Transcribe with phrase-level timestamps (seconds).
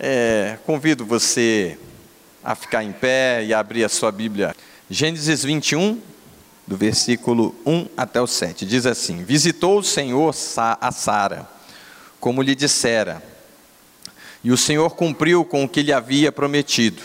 [0.00, 1.76] É, convido você
[2.44, 4.54] a ficar em pé e abrir a sua Bíblia.
[4.88, 6.00] Gênesis 21,
[6.68, 8.64] do versículo 1 até o 7.
[8.64, 10.32] Diz assim: Visitou o Senhor
[10.80, 11.48] a Sara,
[12.20, 13.20] como lhe dissera,
[14.44, 17.02] e o Senhor cumpriu com o que lhe havia prometido.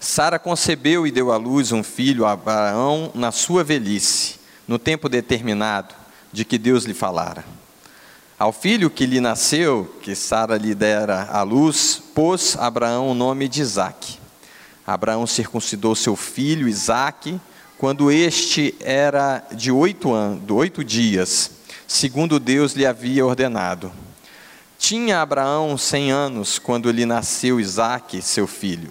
[0.00, 5.94] Sara concebeu e deu à luz um filho Abraão na sua velhice, no tempo determinado
[6.32, 7.44] de que Deus lhe falara.
[8.42, 13.46] Ao filho que lhe nasceu, que Sara lhe dera à luz, pôs Abraão o nome
[13.46, 14.18] de Isaque.
[14.84, 17.40] Abraão circuncidou seu filho Isaque
[17.78, 21.52] quando este era de oito anos, de oito dias,
[21.86, 23.92] segundo Deus lhe havia ordenado.
[24.76, 28.90] Tinha Abraão cem anos quando lhe nasceu Isaque, seu filho.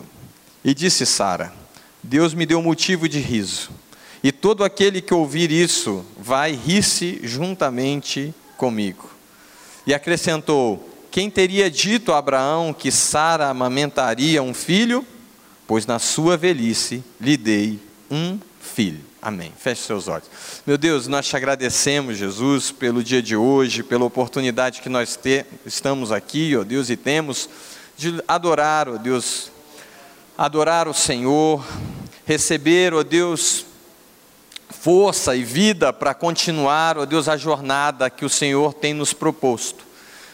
[0.63, 1.51] E disse Sara:
[2.01, 3.69] Deus me deu motivo de riso,
[4.23, 9.10] e todo aquele que ouvir isso vai rir-se juntamente comigo.
[9.85, 15.05] E acrescentou: Quem teria dito a Abraão que Sara amamentaria um filho?
[15.67, 17.79] Pois na sua velhice lhe dei
[18.09, 19.01] um filho.
[19.21, 19.53] Amém.
[19.57, 20.27] Feche seus olhos.
[20.65, 25.45] Meu Deus, nós te agradecemos, Jesus, pelo dia de hoje, pela oportunidade que nós te,
[25.65, 27.47] estamos aqui, ó Deus, e temos
[27.95, 29.51] de adorar, ó Deus,
[30.35, 31.63] adorar o Senhor,
[32.25, 33.65] receber, ó Deus,
[34.81, 39.85] força e vida para continuar, ó Deus, a jornada que o Senhor tem nos proposto.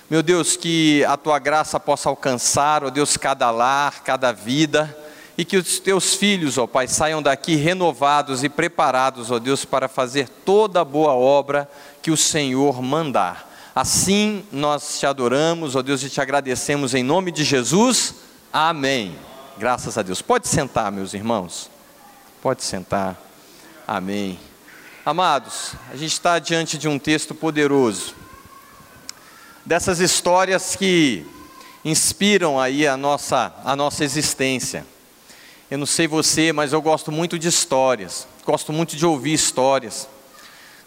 [0.09, 4.97] Meu Deus, que a tua graça possa alcançar, ó Deus, cada lar, cada vida,
[5.37, 9.89] e que os teus filhos, ó Pai, saiam daqui renovados e preparados, ó Deus, para
[9.89, 11.69] fazer toda a boa obra
[12.01, 13.53] que o Senhor mandar.
[13.75, 18.15] Assim nós te adoramos, ó Deus, e te agradecemos em nome de Jesus.
[18.53, 19.13] Amém.
[19.57, 20.21] Graças a Deus.
[20.21, 21.69] Pode sentar, meus irmãos.
[22.41, 23.26] Pode sentar.
[23.89, 24.37] Amém.
[25.05, 28.13] Amados, a gente está diante de um texto poderoso,
[29.65, 31.25] dessas histórias que
[31.85, 34.85] inspiram aí a nossa, a nossa existência.
[35.71, 40.09] Eu não sei você, mas eu gosto muito de histórias, gosto muito de ouvir histórias.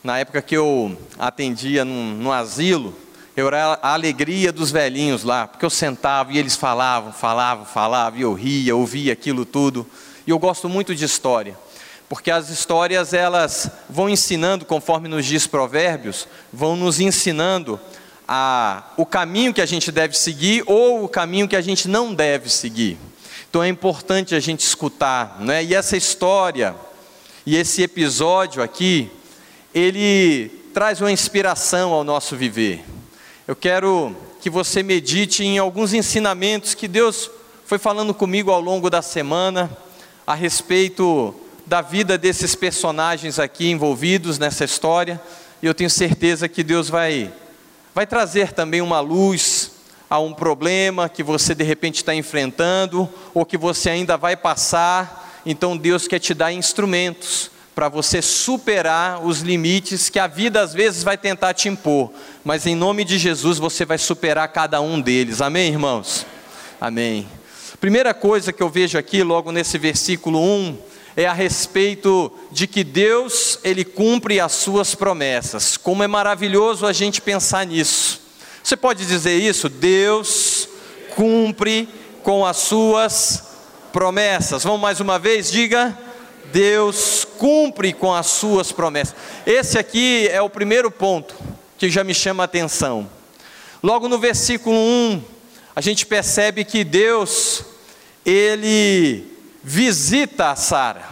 [0.05, 2.95] Na época que eu atendia no, no asilo,
[3.35, 8.19] eu era a alegria dos velhinhos lá, porque eu sentava e eles falavam, falavam, falavam,
[8.19, 9.87] e eu ria, ouvia aquilo tudo.
[10.27, 11.57] E eu gosto muito de história,
[12.11, 17.79] porque as histórias elas vão ensinando, conforme nos diz Provérbios, vão nos ensinando
[18.27, 22.13] a, o caminho que a gente deve seguir ou o caminho que a gente não
[22.13, 22.99] deve seguir.
[23.49, 25.63] Então é importante a gente escutar, né?
[25.63, 26.75] E essa história
[27.47, 29.09] e esse episódio aqui,
[29.73, 32.85] ele traz uma inspiração ao nosso viver.
[33.47, 37.31] Eu quero que você medite em alguns ensinamentos que Deus
[37.65, 39.71] foi falando comigo ao longo da semana
[40.27, 41.37] a respeito
[41.71, 45.21] da vida desses personagens aqui envolvidos nessa história,
[45.63, 47.33] e eu tenho certeza que Deus vai
[47.95, 49.71] vai trazer também uma luz
[50.11, 55.41] a um problema que você de repente está enfrentando ou que você ainda vai passar.
[55.47, 60.75] Então Deus quer te dar instrumentos para você superar os limites que a vida às
[60.75, 62.11] vezes vai tentar te impor,
[62.43, 65.41] mas em nome de Jesus você vai superar cada um deles.
[65.41, 66.27] Amém, irmãos?
[66.81, 67.29] Amém.
[67.81, 70.90] Primeira coisa que eu vejo aqui, logo nesse versículo 1,
[71.21, 75.77] é a respeito de que Deus, Ele cumpre as suas promessas.
[75.77, 78.23] Como é maravilhoso a gente pensar nisso.
[78.65, 79.69] Você pode dizer isso?
[79.69, 80.67] Deus
[81.15, 81.87] cumpre
[82.23, 83.43] com as suas
[83.93, 84.65] promessas.
[84.65, 85.97] Vamos mais uma vez, diga.
[86.51, 89.15] Deus cumpre com as suas promessas.
[89.45, 91.35] Esse aqui é o primeiro ponto
[91.77, 93.07] que já me chama a atenção.
[93.83, 95.23] Logo no versículo 1,
[95.77, 97.63] a gente percebe que Deus,
[98.25, 99.30] ele
[99.63, 101.09] visita a Sara.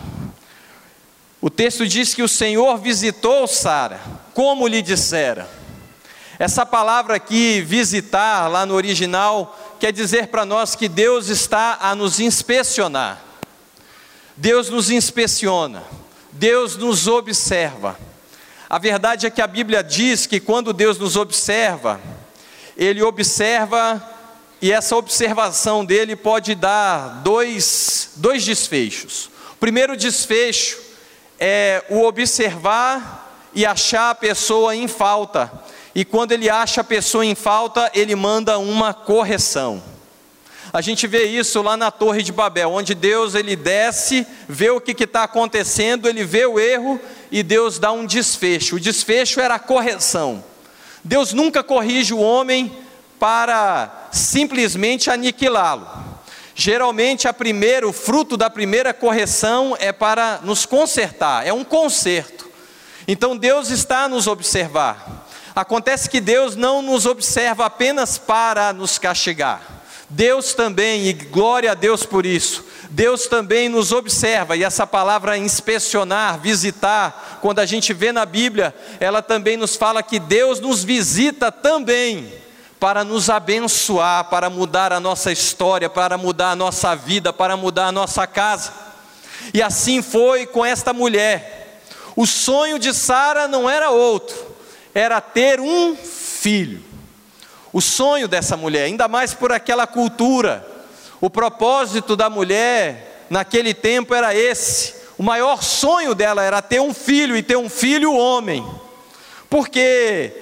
[1.41, 4.01] O texto diz que o Senhor visitou Sara,
[4.35, 5.49] como lhe dissera.
[6.39, 11.95] Essa palavra aqui, visitar, lá no original, quer dizer para nós que Deus está a
[11.95, 13.23] nos inspecionar.
[14.37, 15.83] Deus nos inspeciona,
[16.31, 17.99] Deus nos observa.
[18.71, 22.01] A verdade é que a Bíblia diz que quando Deus nos observa,
[22.77, 24.01] Ele observa
[24.61, 29.31] e essa observação dele pode dar dois, dois desfechos.
[29.53, 30.79] O primeiro desfecho
[31.39, 35.51] é o observar e achar a pessoa em falta,
[35.95, 39.83] e quando ele acha a pessoa em falta, ele manda uma correção.
[40.73, 44.81] A gente vê isso lá na Torre de Babel, onde Deus ele desce, vê o
[44.81, 47.01] que está acontecendo, ele vê o erro
[47.33, 48.77] e Deus dá um desfecho.
[48.77, 50.45] O desfecho era a correção.
[51.03, 52.71] Deus nunca corrige o homem
[53.19, 55.87] para simplesmente aniquilá-lo.
[56.55, 62.51] Geralmente a primeira, o fruto da primeira correção é para nos consertar, é um conserto.
[63.07, 65.27] Então Deus está a nos observar.
[65.55, 69.61] Acontece que Deus não nos observa apenas para nos castigar.
[70.11, 75.37] Deus também, e glória a Deus por isso, Deus também nos observa, e essa palavra
[75.37, 80.83] inspecionar, visitar, quando a gente vê na Bíblia, ela também nos fala que Deus nos
[80.83, 82.33] visita também,
[82.79, 87.87] para nos abençoar, para mudar a nossa história, para mudar a nossa vida, para mudar
[87.87, 88.73] a nossa casa.
[89.53, 91.81] E assim foi com esta mulher.
[92.15, 94.37] O sonho de Sara não era outro,
[94.95, 96.85] era ter um filho.
[97.73, 100.67] O sonho dessa mulher, ainda mais por aquela cultura,
[101.21, 104.95] o propósito da mulher naquele tempo era esse.
[105.19, 108.65] O maior sonho dela era ter um filho e ter um filho homem.
[109.51, 110.33] Porque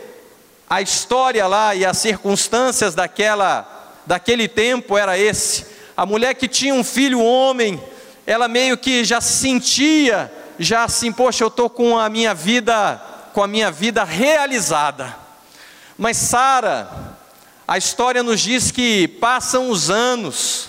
[0.68, 3.72] a história lá e as circunstâncias daquela
[4.06, 5.66] daquele tempo era esse.
[5.96, 7.82] A mulher que tinha um filho homem,
[8.26, 13.02] ela meio que já sentia, já assim, poxa, eu tô com a minha vida,
[13.32, 15.16] com a minha vida realizada.
[15.98, 16.88] Mas Sara,
[17.66, 20.68] a história nos diz que passam os anos,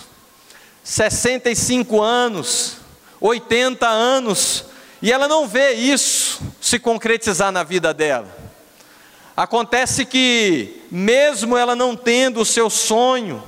[0.82, 2.78] 65 anos,
[3.20, 4.64] 80 anos,
[5.00, 8.47] e ela não vê isso se concretizar na vida dela.
[9.38, 13.40] Acontece que, mesmo ela não tendo o seu sonho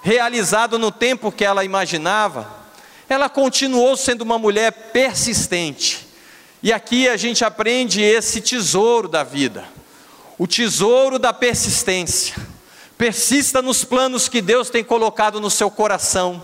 [0.00, 2.50] realizado no tempo que ela imaginava,
[3.10, 6.08] ela continuou sendo uma mulher persistente.
[6.62, 9.68] E aqui a gente aprende esse tesouro da vida,
[10.38, 12.34] o tesouro da persistência.
[12.96, 16.42] Persista nos planos que Deus tem colocado no seu coração,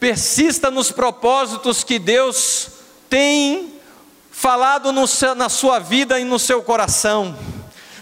[0.00, 2.68] persista nos propósitos que Deus
[3.10, 3.78] tem
[4.40, 5.04] falado no,
[5.36, 7.36] na sua vida e no seu coração.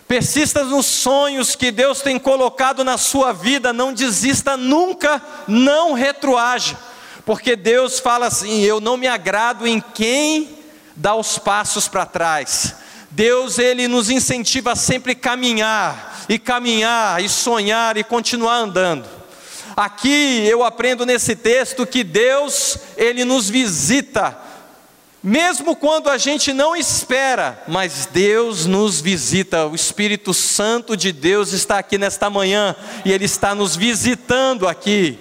[0.06, 6.79] Persista nos sonhos que Deus tem colocado na sua vida, não desista nunca, não retroaja,
[7.26, 10.61] porque Deus fala assim: eu não me agrado em quem
[10.94, 12.76] dá os passos para trás.
[13.11, 19.05] Deus ele nos incentiva a sempre caminhar e caminhar e sonhar e continuar andando.
[19.76, 24.46] Aqui eu aprendo nesse texto que Deus ele nos visita
[25.23, 31.53] mesmo quando a gente não espera, mas Deus nos visita, o Espírito Santo de Deus
[31.53, 35.19] está aqui nesta manhã e Ele está nos visitando aqui.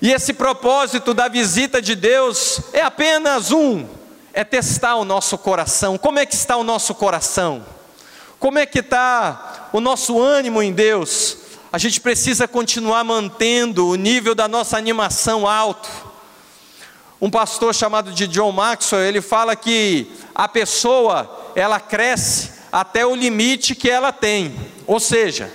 [0.00, 3.86] E esse propósito da visita de Deus é apenas um:
[4.32, 5.96] é testar o nosso coração.
[5.96, 7.64] Como é que está o nosso coração?
[8.40, 11.36] Como é que está o nosso ânimo em Deus?
[11.72, 16.11] A gente precisa continuar mantendo o nível da nossa animação alto
[17.22, 23.14] um pastor chamado de John Maxwell, ele fala que a pessoa, ela cresce até o
[23.14, 24.52] limite que ela tem.
[24.88, 25.48] Ou seja,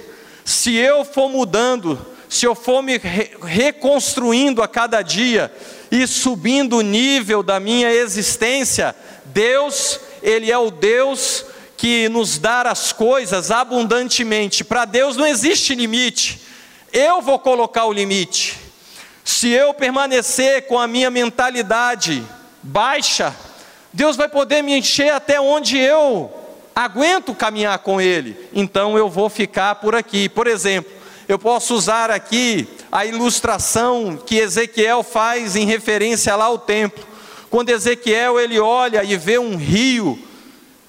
[0.45, 1.99] se eu for mudando,
[2.29, 5.53] se eu for me re reconstruindo a cada dia
[5.91, 11.43] e subindo o nível da minha existência, Deus, ele é o Deus
[11.75, 14.63] que nos dá as coisas abundantemente.
[14.63, 16.39] Para Deus não existe limite.
[16.93, 18.66] Eu vou colocar o limite.
[19.27, 22.23] Se eu permanecer com a minha mentalidade
[22.63, 23.35] baixa,
[23.91, 26.31] Deus vai poder me encher até onde eu
[26.73, 28.37] aguento caminhar com Ele.
[28.53, 30.29] Então eu vou ficar por aqui.
[30.29, 30.89] Por exemplo,
[31.27, 37.05] eu posso usar aqui a ilustração que Ezequiel faz em referência lá ao templo.
[37.49, 40.17] Quando Ezequiel ele olha e vê um rio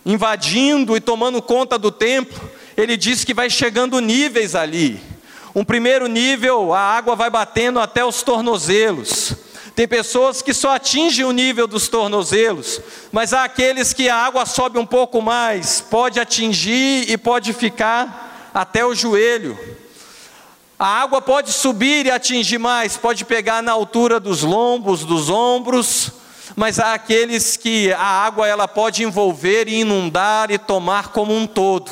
[0.07, 5.18] invadindo e tomando conta do templo, ele diz que vai chegando níveis ali.
[5.59, 9.35] Um primeiro nível, a água vai batendo até os tornozelos.
[9.75, 14.47] Tem pessoas que só atingem o nível dos tornozelos, mas há aqueles que a água
[14.47, 19.59] sobe um pouco mais, pode atingir e pode ficar até o joelho.
[20.79, 26.13] A água pode subir e atingir mais, pode pegar na altura dos lombos, dos ombros,
[26.55, 31.49] mas há aqueles que a água ela pode envolver e inundar e tomar como um
[31.49, 31.91] todo.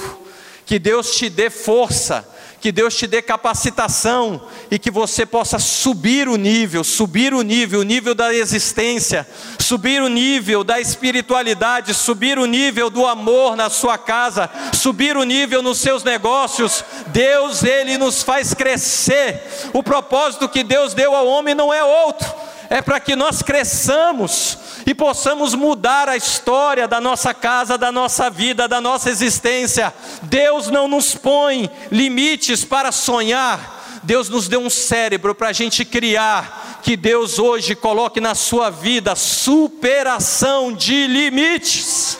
[0.64, 6.28] Que Deus te dê força que Deus te dê capacitação e que você possa subir
[6.28, 9.26] o nível, subir o nível, o nível da existência,
[9.58, 15.24] subir o nível da espiritualidade, subir o nível do amor na sua casa, subir o
[15.24, 16.84] nível nos seus negócios.
[17.08, 19.42] Deus, Ele nos faz crescer.
[19.72, 24.58] O propósito que Deus deu ao homem não é outro é para que nós cresçamos
[24.86, 29.92] e possamos mudar a história da nossa casa, da nossa vida, da nossa existência.
[30.22, 35.84] Deus não nos põe limites para sonhar, Deus nos deu um cérebro para a gente
[35.84, 36.80] criar.
[36.82, 42.16] Que Deus hoje coloque na sua vida superação de limites.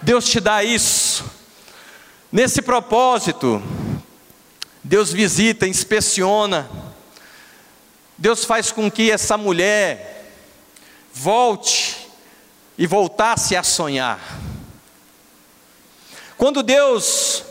[0.00, 1.24] Deus te dá isso.
[2.30, 3.60] Nesse propósito,
[4.84, 6.70] Deus visita, inspeciona,
[8.20, 10.30] Deus faz com que essa mulher
[11.10, 12.06] volte
[12.76, 14.20] e voltasse a sonhar.
[16.36, 17.42] Quando Deus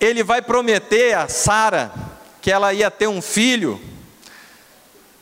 [0.00, 1.92] ele vai prometer a Sara
[2.40, 3.80] que ela ia ter um filho,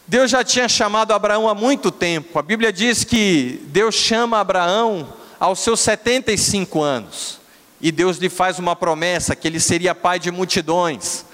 [0.06, 2.38] Deus já tinha chamado Abraão há muito tempo.
[2.38, 7.38] A Bíblia diz que Deus chama Abraão aos seus 75 anos.
[7.82, 11.26] E Deus lhe faz uma promessa que ele seria pai de multidões.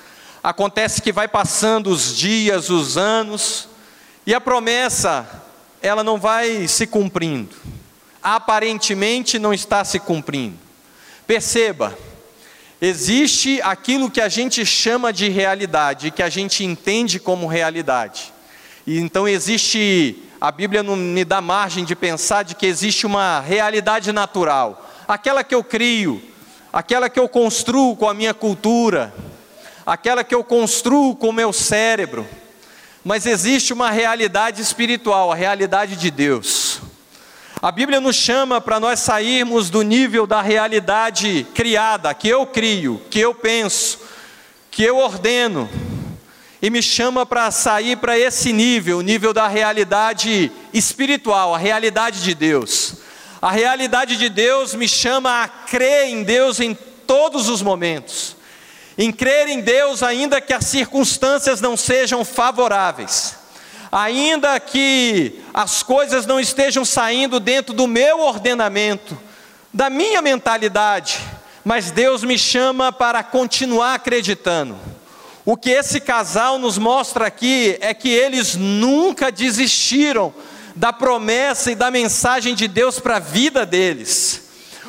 [0.46, 3.68] Acontece que vai passando os dias, os anos,
[4.24, 5.42] e a promessa,
[5.82, 7.56] ela não vai se cumprindo.
[8.22, 10.56] Aparentemente não está se cumprindo.
[11.26, 11.98] Perceba,
[12.80, 18.32] existe aquilo que a gente chama de realidade, que a gente entende como realidade.
[18.86, 23.40] E então existe, a Bíblia não me dá margem de pensar de que existe uma
[23.40, 26.22] realidade natural, aquela que eu crio,
[26.72, 29.12] aquela que eu construo com a minha cultura,
[29.86, 32.26] aquela que eu construo com o meu cérebro.
[33.04, 36.80] Mas existe uma realidade espiritual, a realidade de Deus.
[37.62, 43.00] A Bíblia nos chama para nós sairmos do nível da realidade criada, que eu crio,
[43.08, 44.00] que eu penso,
[44.70, 45.70] que eu ordeno
[46.60, 52.22] e me chama para sair para esse nível, o nível da realidade espiritual, a realidade
[52.22, 52.94] de Deus.
[53.40, 56.76] A realidade de Deus me chama a crer em Deus em
[57.06, 58.35] todos os momentos,
[58.98, 63.36] em crer em Deus ainda que as circunstâncias não sejam favoráveis,
[63.92, 69.18] ainda que as coisas não estejam saindo dentro do meu ordenamento,
[69.72, 71.18] da minha mentalidade,
[71.62, 74.76] mas Deus me chama para continuar acreditando.
[75.44, 80.34] O que esse casal nos mostra aqui é que eles nunca desistiram
[80.74, 84.42] da promessa e da mensagem de Deus para a vida deles.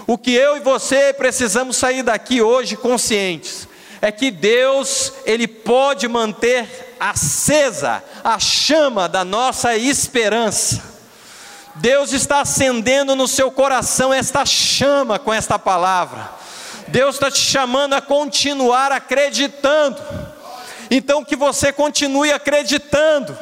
[0.07, 3.66] O que eu e você precisamos sair daqui hoje conscientes
[4.01, 10.98] é que Deus, ele pode manter acesa a chama da nossa esperança.
[11.75, 16.32] Deus está acendendo no seu coração esta chama com esta palavra.
[16.88, 20.01] Deus está te chamando a continuar acreditando
[20.89, 23.38] então que você continue acreditando,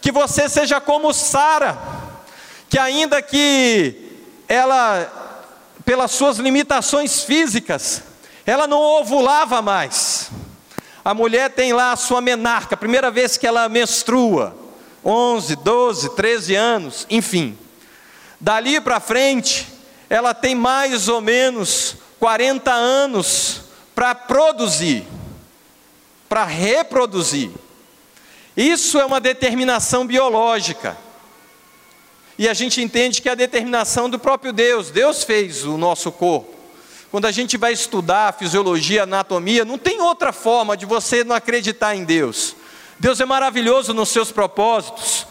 [0.00, 1.78] que você seja como Sara,
[2.68, 3.94] que ainda que
[4.48, 5.10] ela,
[5.84, 8.02] pelas suas limitações físicas,
[8.46, 10.30] ela não ovulava mais.
[11.04, 14.56] A mulher tem lá a sua menarca, primeira vez que ela menstrua,
[15.04, 17.56] 11, 12, 13 anos, enfim.
[18.38, 19.66] Dali para frente,
[20.08, 23.62] ela tem mais ou menos 40 anos
[23.94, 25.06] para produzir
[26.30, 27.50] para reproduzir.
[28.56, 30.96] Isso é uma determinação biológica.
[32.38, 34.92] E a gente entende que é a determinação do próprio Deus.
[34.92, 36.54] Deus fez o nosso corpo.
[37.10, 41.96] Quando a gente vai estudar fisiologia, anatomia, não tem outra forma de você não acreditar
[41.96, 42.54] em Deus.
[43.00, 45.26] Deus é maravilhoso nos seus propósitos.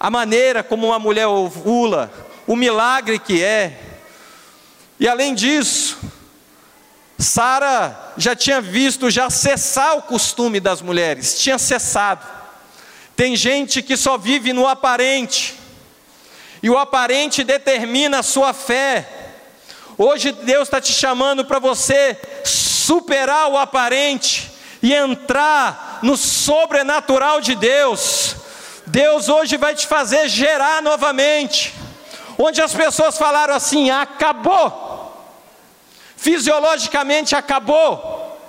[0.00, 2.12] A maneira como uma mulher ovula,
[2.46, 3.78] o milagre que é.
[4.98, 5.98] E além disso,
[7.16, 12.26] Sara já tinha visto já cessar o costume das mulheres, tinha cessado.
[13.14, 15.54] Tem gente que só vive no aparente,
[16.60, 19.23] e o aparente determina a sua fé.
[19.96, 24.50] Hoje Deus está te chamando para você superar o aparente
[24.82, 28.34] e entrar no sobrenatural de Deus.
[28.86, 31.72] Deus hoje vai te fazer gerar novamente,
[32.36, 34.82] onde as pessoas falaram assim: acabou.
[36.16, 38.40] Fisiologicamente acabou,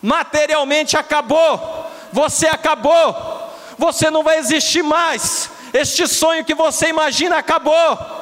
[0.00, 8.21] materialmente acabou, você acabou, você não vai existir mais, este sonho que você imagina acabou.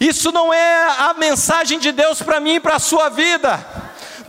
[0.00, 3.64] Isso não é a mensagem de Deus para mim e para a sua vida.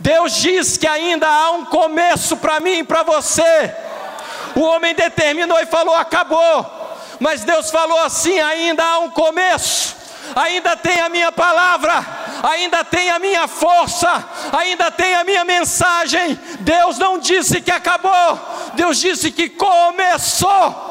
[0.00, 3.74] Deus diz que ainda há um começo para mim e para você.
[4.56, 6.80] O homem determinou e falou: acabou.
[7.20, 9.94] Mas Deus falou assim: ainda há um começo,
[10.34, 12.04] ainda tem a minha palavra,
[12.42, 14.24] ainda tem a minha força,
[14.58, 16.34] ainda tem a minha mensagem.
[16.60, 18.38] Deus não disse que acabou,
[18.74, 20.88] Deus disse que começou.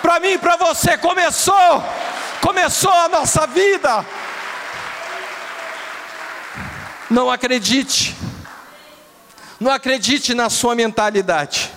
[0.00, 1.82] Para mim e para você começou,
[2.40, 4.04] começou a nossa vida.
[7.10, 8.16] Não acredite,
[9.60, 11.70] não acredite na sua mentalidade.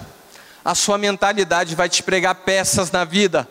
[0.64, 3.48] A sua mentalidade vai te pregar peças na vida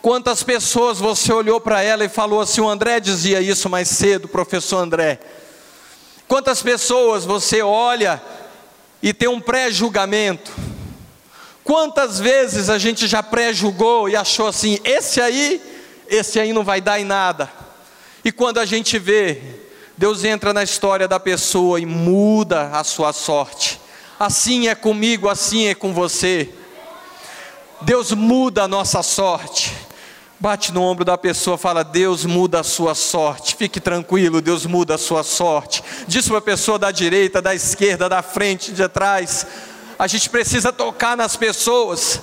[0.00, 4.28] Quantas pessoas você olhou para ela e falou assim: o André dizia isso mais cedo,
[4.28, 5.18] professor André.
[6.26, 8.20] Quantas pessoas você olha
[9.02, 10.52] e tem um pré-julgamento?
[11.68, 15.60] Quantas vezes a gente já pré-julgou e achou assim: esse aí,
[16.08, 17.52] esse aí não vai dar em nada.
[18.24, 19.42] E quando a gente vê,
[19.94, 23.78] Deus entra na história da pessoa e muda a sua sorte.
[24.18, 26.48] Assim é comigo, assim é com você.
[27.82, 29.70] Deus muda a nossa sorte.
[30.40, 33.54] Bate no ombro da pessoa, fala: Deus muda a sua sorte.
[33.54, 35.84] Fique tranquilo, Deus muda a sua sorte.
[36.06, 39.46] Diz para a pessoa da direita, da esquerda, da frente, de trás:
[39.98, 42.22] a gente precisa tocar nas pessoas.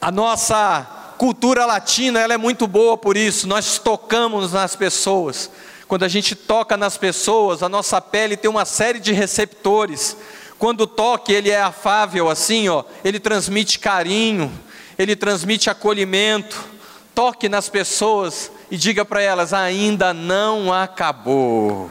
[0.00, 3.46] A nossa cultura latina, ela é muito boa por isso.
[3.46, 5.48] Nós tocamos nas pessoas.
[5.86, 10.16] Quando a gente toca nas pessoas, a nossa pele tem uma série de receptores.
[10.58, 14.50] Quando toque ele é afável assim, ó, ele transmite carinho,
[14.98, 16.74] ele transmite acolhimento.
[17.14, 21.88] Toque nas pessoas e diga para elas: ainda não acabou.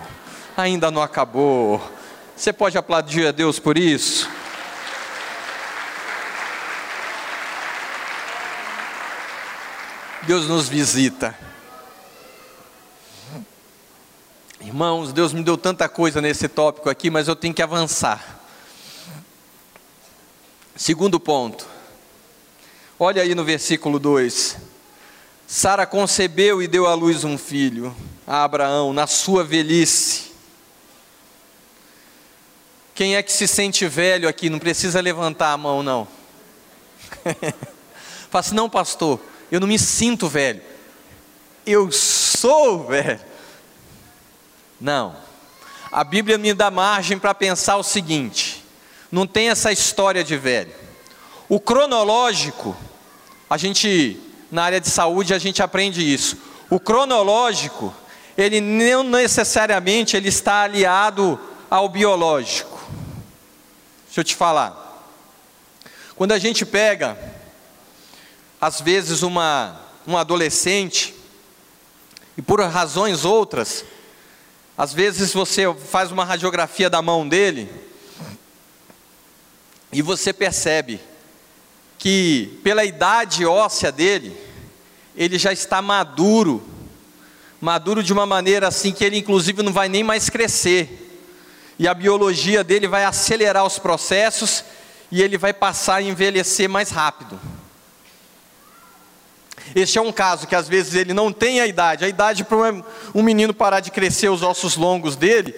[0.58, 1.82] Ainda não acabou.
[2.36, 4.30] Você pode aplaudir a Deus por isso?
[10.24, 11.38] Deus nos visita.
[14.62, 18.42] Irmãos, Deus me deu tanta coisa nesse tópico aqui, mas eu tenho que avançar.
[20.76, 21.68] Segundo ponto.
[22.98, 24.58] Olha aí no versículo 2.
[25.46, 30.33] Sara concebeu e deu à luz um filho a Abraão na sua velhice.
[32.96, 34.50] Quem é que se sente velho aqui?
[34.50, 36.08] Não precisa levantar a mão, não.
[38.30, 39.20] Fala assim, não, pastor,
[39.52, 40.62] eu não me sinto velho.
[41.66, 43.20] Eu sou velho.
[44.80, 45.16] Não.
[45.92, 48.64] A Bíblia me dá margem para pensar o seguinte:
[49.12, 50.74] não tem essa história de velho.
[51.48, 52.76] O cronológico,
[53.50, 54.20] a gente,
[54.52, 56.38] na área de saúde, a gente aprende isso.
[56.70, 57.94] O cronológico,
[58.38, 62.73] ele não necessariamente ele está aliado ao biológico.
[64.14, 65.12] Deixa eu te falar.
[66.16, 67.18] Quando a gente pega,
[68.62, 71.16] às vezes, uma, um adolescente,
[72.38, 73.84] e por razões outras,
[74.78, 77.68] às vezes você faz uma radiografia da mão dele,
[79.92, 81.00] e você percebe
[81.98, 84.38] que pela idade óssea dele,
[85.16, 86.64] ele já está maduro,
[87.60, 91.03] maduro de uma maneira assim que ele inclusive não vai nem mais crescer.
[91.84, 94.64] E a biologia dele vai acelerar os processos
[95.12, 97.38] e ele vai passar a envelhecer mais rápido.
[99.76, 102.58] Este é um caso que às vezes ele não tem a idade, a idade para
[103.14, 105.54] um menino parar de crescer os ossos longos dele,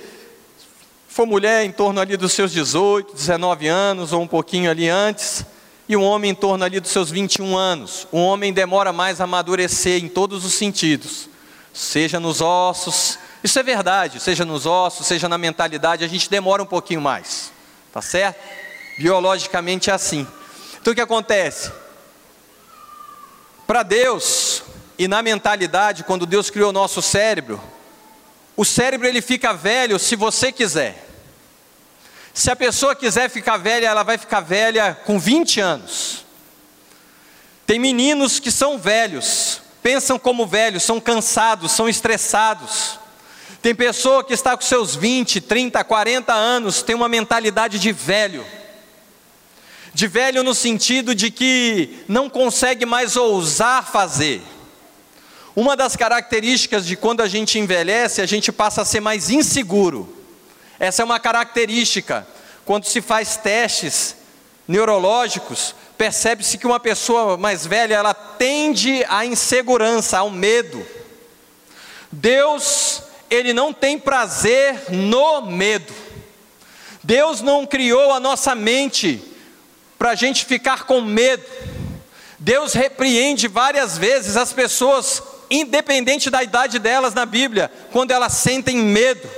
[1.07, 5.45] for mulher em torno ali dos seus 18, 19 anos ou um pouquinho ali antes,
[5.87, 8.07] e um homem em torno ali dos seus 21 anos.
[8.11, 11.29] O homem demora mais a amadurecer em todos os sentidos,
[11.71, 16.63] seja nos ossos, isso é verdade, seja nos ossos, seja na mentalidade, a gente demora
[16.63, 17.51] um pouquinho mais,
[17.93, 18.39] tá certo?
[18.97, 20.27] Biologicamente é assim.
[20.81, 21.71] Então o que acontece?
[23.67, 24.63] Para Deus
[24.97, 27.61] e na mentalidade, quando Deus criou o nosso cérebro,
[28.57, 31.07] o cérebro ele fica velho se você quiser.
[32.33, 36.25] Se a pessoa quiser ficar velha, ela vai ficar velha com 20 anos.
[37.67, 43.04] Tem meninos que são velhos, pensam como velhos, são cansados, são estressados.
[43.61, 48.45] Tem pessoa que está com seus 20, 30, 40 anos, tem uma mentalidade de velho.
[49.93, 54.41] De velho no sentido de que não consegue mais ousar fazer.
[55.55, 60.13] Uma das características de quando a gente envelhece, a gente passa a ser mais inseguro.
[60.77, 62.27] Essa é uma característica.
[62.65, 64.15] Quando se faz testes
[64.67, 70.85] neurológicos, percebe-se que uma pessoa mais velha, ela tende à insegurança, ao medo.
[72.11, 73.01] Deus,
[73.35, 75.93] ele não tem prazer no medo.
[77.03, 79.21] Deus não criou a nossa mente
[79.97, 81.45] para a gente ficar com medo.
[82.39, 88.77] Deus repreende várias vezes as pessoas, independente da idade delas na Bíblia, quando elas sentem
[88.77, 89.29] medo.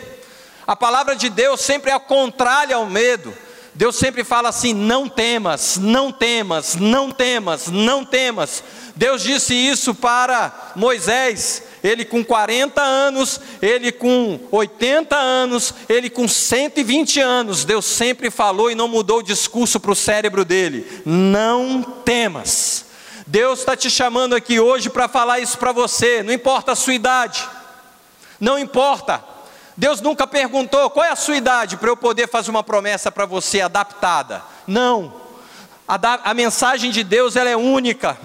[0.66, 3.34] A palavra de Deus sempre é contrária ao medo.
[3.74, 8.64] Deus sempre fala assim: não temas, não temas, não temas, não temas.
[8.96, 16.28] Deus disse isso para Moisés, ele com 40 anos, ele com 80 anos, ele com
[16.28, 17.64] 120 anos.
[17.64, 22.86] Deus sempre falou e não mudou o discurso para o cérebro dele: não temas.
[23.26, 26.94] Deus está te chamando aqui hoje para falar isso para você, não importa a sua
[26.94, 27.48] idade,
[28.40, 29.24] não importa.
[29.76, 33.26] Deus nunca perguntou qual é a sua idade para eu poder fazer uma promessa para
[33.26, 34.42] você adaptada.
[34.66, 35.14] Não.
[35.88, 38.18] A, a, mensagem de Deus ela é única.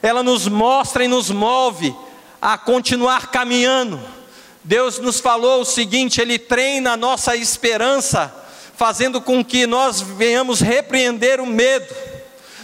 [0.00, 1.94] Ela nos mostra e nos move
[2.44, 3.98] a continuar caminhando.
[4.62, 8.32] Deus nos falou o seguinte: Ele treina a nossa esperança,
[8.76, 11.92] fazendo com que nós venhamos repreender o medo.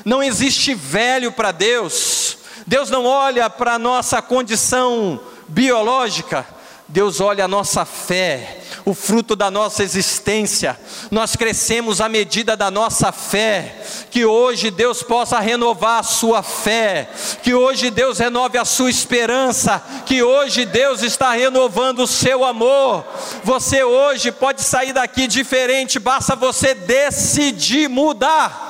[0.04, 2.36] Não existe velho para Deus.
[2.66, 6.46] Deus não olha para a nossa condição biológica,
[6.86, 8.59] Deus olha a nossa fé.
[8.84, 10.78] O fruto da nossa existência.
[11.10, 13.82] Nós crescemos à medida da nossa fé.
[14.10, 17.08] Que hoje Deus possa renovar a sua fé,
[17.42, 23.04] que hoje Deus renove a sua esperança, que hoje Deus está renovando o seu amor.
[23.44, 28.68] Você hoje pode sair daqui diferente, basta você decidir mudar.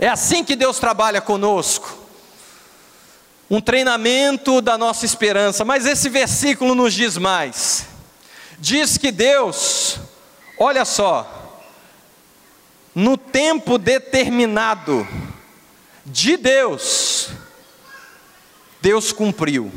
[0.00, 2.04] É assim que Deus trabalha conosco
[3.50, 7.93] um treinamento da nossa esperança, mas esse versículo nos diz mais.
[8.58, 9.98] Diz que Deus,
[10.58, 11.62] olha só,
[12.94, 15.06] no tempo determinado
[16.06, 17.28] de Deus,
[18.80, 19.72] Deus cumpriu.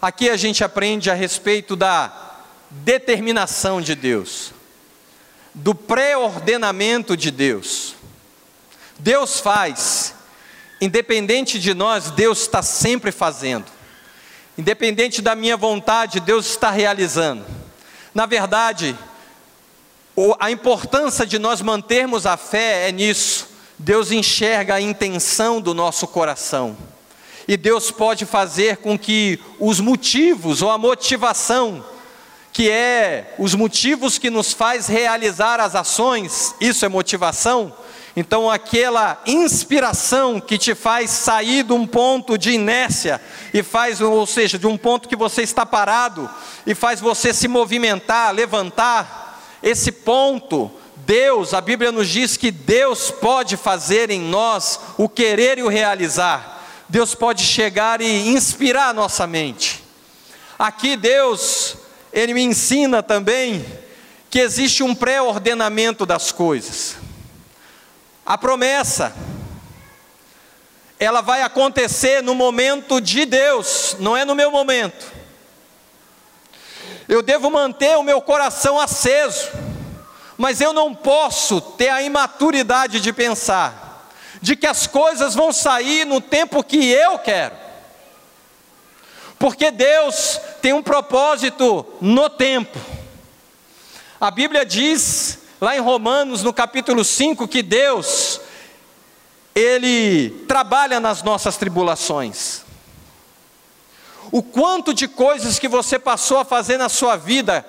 [0.00, 4.52] Aqui a gente aprende a respeito da determinação de Deus,
[5.54, 7.94] do pré-ordenamento de Deus.
[8.98, 10.16] Deus faz
[10.80, 13.64] Independente de nós, Deus está sempre fazendo.
[14.58, 17.44] Independente da minha vontade, Deus está realizando.
[18.16, 18.96] Na verdade,
[20.40, 23.46] a importância de nós mantermos a fé é nisso.
[23.78, 26.74] Deus enxerga a intenção do nosso coração.
[27.46, 31.84] E Deus pode fazer com que os motivos ou a motivação,
[32.54, 37.70] que é os motivos que nos faz realizar as ações, isso é motivação,
[38.18, 43.20] então, aquela inspiração que te faz sair de um ponto de inércia
[43.52, 46.28] e faz, ou seja, de um ponto que você está parado
[46.66, 50.70] e faz você se movimentar, levantar, esse ponto,
[51.04, 55.68] Deus, a Bíblia nos diz que Deus pode fazer em nós o querer e o
[55.68, 56.64] realizar.
[56.88, 59.84] Deus pode chegar e inspirar a nossa mente.
[60.58, 61.76] Aqui Deus,
[62.10, 63.62] Ele me ensina também
[64.30, 66.96] que existe um pré-ordenamento das coisas.
[68.26, 69.14] A promessa,
[70.98, 75.12] ela vai acontecer no momento de Deus, não é no meu momento.
[77.08, 79.48] Eu devo manter o meu coração aceso,
[80.36, 84.10] mas eu não posso ter a imaturidade de pensar
[84.42, 87.54] de que as coisas vão sair no tempo que eu quero.
[89.38, 92.78] Porque Deus tem um propósito no tempo.
[94.20, 98.40] A Bíblia diz lá em Romanos, no capítulo 5, que Deus,
[99.54, 102.62] Ele trabalha nas nossas tribulações.
[104.30, 107.64] O quanto de coisas que você passou a fazer na sua vida,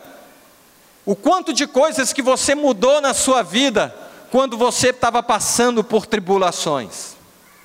[1.06, 3.95] o quanto de coisas que você mudou na sua vida,
[4.32, 7.15] quando você estava passando por tribulações.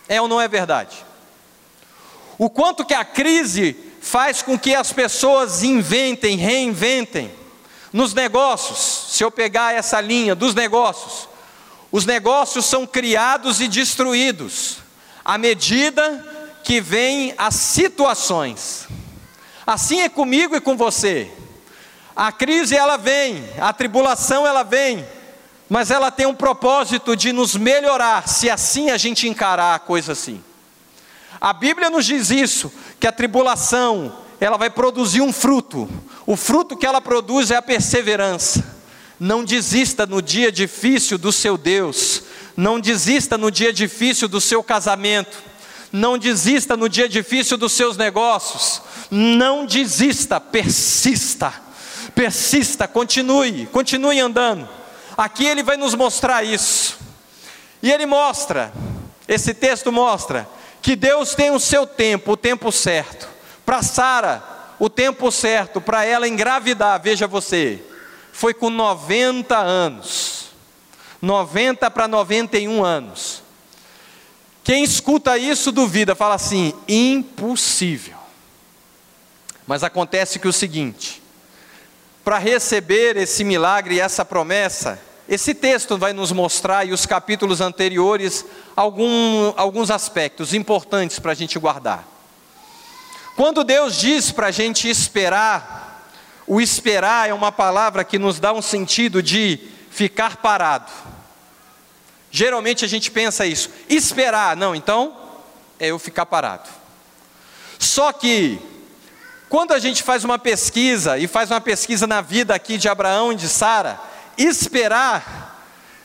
[0.09, 1.05] É ou não é verdade?
[2.39, 7.42] O quanto que a crise faz com que as pessoas inventem, reinventem
[7.93, 11.29] nos negócios, se eu pegar essa linha dos negócios,
[11.91, 14.79] os negócios são criados e destruídos
[15.25, 16.27] à medida
[16.65, 18.89] que vêm as situações.
[19.67, 21.31] Assim é comigo e com você.
[22.17, 25.07] A crise ela vem, a tribulação ela vem,
[25.69, 30.13] mas ela tem um propósito de nos melhorar, se assim a gente encarar a coisa
[30.13, 30.43] assim.
[31.41, 35.89] A Bíblia nos diz isso, que a tribulação, ela vai produzir um fruto.
[36.27, 38.65] O fruto que ela produz é a perseverança.
[39.19, 42.25] Não desista no dia difícil do seu Deus.
[42.57, 45.39] Não desista no dia difícil do seu casamento.
[45.93, 48.83] Não desista no dia difícil dos seus negócios.
[49.13, 51.55] Não desista, persista.
[52.13, 54.69] Persista, continue, continue andando.
[55.17, 56.99] Aqui ele vai nos mostrar isso.
[57.81, 58.73] E ele mostra,
[59.29, 60.49] esse texto mostra,
[60.81, 63.32] que Deus tem o seu tempo, o tempo certo.
[63.73, 64.45] Para Sara,
[64.79, 67.83] o tempo certo para ela engravidar, veja você,
[68.31, 70.51] foi com 90 anos.
[71.23, 73.43] 90 para 91 anos.
[74.63, 78.19] Quem escuta isso duvida, fala assim: impossível.
[79.67, 81.23] Mas acontece que o seguinte:
[82.23, 87.63] para receber esse milagre e essa promessa, esse texto vai nos mostrar, e os capítulos
[87.63, 88.45] anteriores,
[88.77, 92.12] algum, alguns aspectos importantes para a gente guardar.
[93.37, 96.07] Quando Deus diz para a gente esperar,
[96.47, 99.59] o esperar é uma palavra que nos dá um sentido de
[99.91, 100.91] ficar parado.
[102.31, 105.17] Geralmente a gente pensa isso, esperar, não, então
[105.79, 106.69] é eu ficar parado.
[107.79, 108.59] Só que,
[109.49, 113.33] quando a gente faz uma pesquisa, e faz uma pesquisa na vida aqui de Abraão
[113.33, 113.99] e de Sara,
[114.37, 115.51] esperar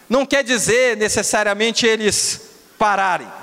[0.09, 2.41] não quer dizer necessariamente eles
[2.77, 3.36] pararem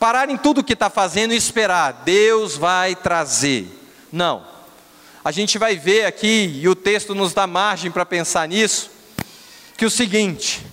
[0.00, 3.68] parar em tudo que está fazendo e esperar, Deus vai trazer.
[4.10, 4.44] Não.
[5.22, 8.90] A gente vai ver aqui, e o texto nos dá margem para pensar nisso,
[9.76, 10.66] que o seguinte: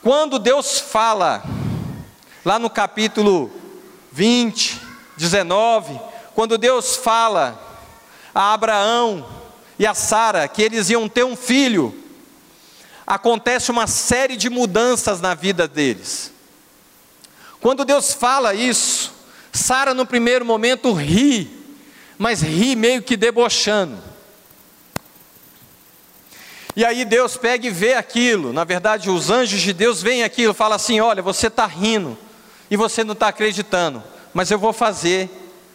[0.00, 1.42] quando Deus fala,
[2.44, 3.50] lá no capítulo
[4.12, 4.80] 20,
[5.16, 6.00] 19,
[6.32, 7.60] quando Deus fala
[8.32, 9.26] a Abraão,
[9.78, 11.94] e a Sara que eles iam ter um filho,
[13.06, 16.35] acontece uma série de mudanças na vida deles.
[17.66, 19.12] Quando Deus fala isso,
[19.52, 21.50] Sara no primeiro momento ri,
[22.16, 23.98] mas ri meio que debochando.
[26.76, 28.52] E aí Deus pega e vê aquilo.
[28.52, 32.16] Na verdade, os anjos de Deus veem aquilo, fala assim: "Olha, você está rindo
[32.70, 34.00] e você não está acreditando,
[34.32, 35.28] mas eu vou fazer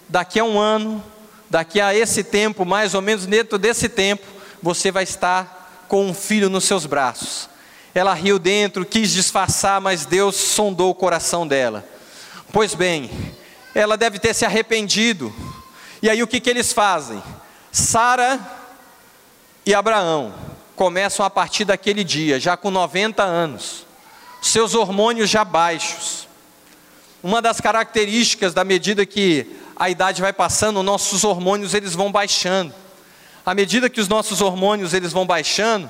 [0.08, 1.04] daqui a um ano,
[1.50, 4.26] daqui a esse tempo, mais ou menos dentro desse tempo,
[4.64, 7.51] você vai estar com um filho nos seus braços."
[7.94, 11.86] Ela riu dentro, quis disfarçar, mas Deus sondou o coração dela.
[12.52, 13.10] Pois bem,
[13.76, 15.34] ela deve ter se arrependido.
[16.02, 17.22] E aí o que, que eles fazem?
[17.72, 18.40] Sara
[19.66, 20.34] e Abraão
[20.76, 23.86] começam a partir daquele dia, já com 90 anos,
[24.42, 26.28] seus hormônios já baixos.
[27.22, 32.74] Uma das características da medida que a idade vai passando, nossos hormônios eles vão baixando.
[33.46, 35.90] À medida que os nossos hormônios eles vão baixando,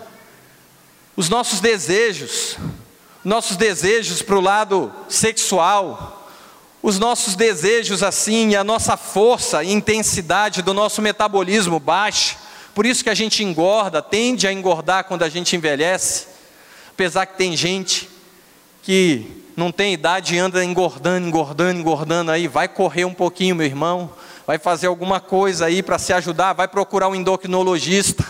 [1.16, 2.58] os nossos desejos,
[3.24, 6.30] nossos desejos para o lado sexual,
[6.82, 12.38] os nossos desejos assim, a nossa força e intensidade do nosso metabolismo baixa.
[12.74, 16.28] Por isso que a gente engorda, tende a engordar quando a gente envelhece.
[16.92, 18.10] Apesar que tem gente
[18.82, 23.66] que não tem idade e anda engordando, engordando, engordando aí, vai correr um pouquinho, meu
[23.66, 24.12] irmão,
[24.48, 28.26] vai fazer alguma coisa aí para se ajudar, vai procurar um endocrinologista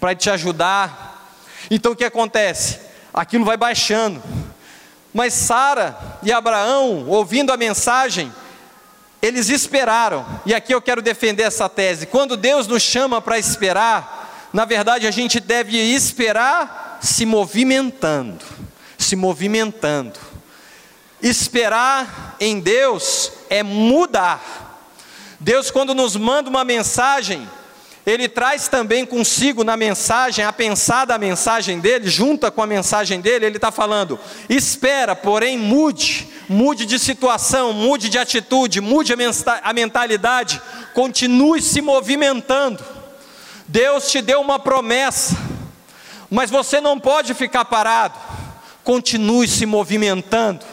[0.00, 1.13] para te ajudar.
[1.70, 2.80] Então o que acontece?
[3.12, 4.22] Aquilo vai baixando.
[5.12, 8.32] Mas Sara e Abraão, ouvindo a mensagem,
[9.22, 10.26] eles esperaram.
[10.44, 12.06] E aqui eu quero defender essa tese.
[12.06, 18.44] Quando Deus nos chama para esperar, na verdade a gente deve esperar se movimentando,
[18.98, 20.18] se movimentando.
[21.22, 24.42] Esperar em Deus é mudar.
[25.40, 27.48] Deus quando nos manda uma mensagem,
[28.06, 33.20] ele traz também consigo na mensagem, a pensar da mensagem dele, junta com a mensagem
[33.20, 39.14] dele, ele está falando: espera, porém mude, mude de situação, mude de atitude, mude
[39.62, 40.60] a mentalidade,
[40.92, 42.84] continue se movimentando.
[43.66, 45.34] Deus te deu uma promessa,
[46.30, 48.18] mas você não pode ficar parado,
[48.82, 50.64] continue se movimentando.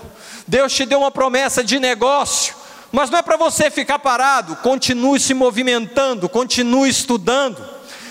[0.45, 2.53] Deus te deu uma promessa de negócio,
[2.91, 7.63] mas não é para você ficar parado, continue se movimentando, continue estudando.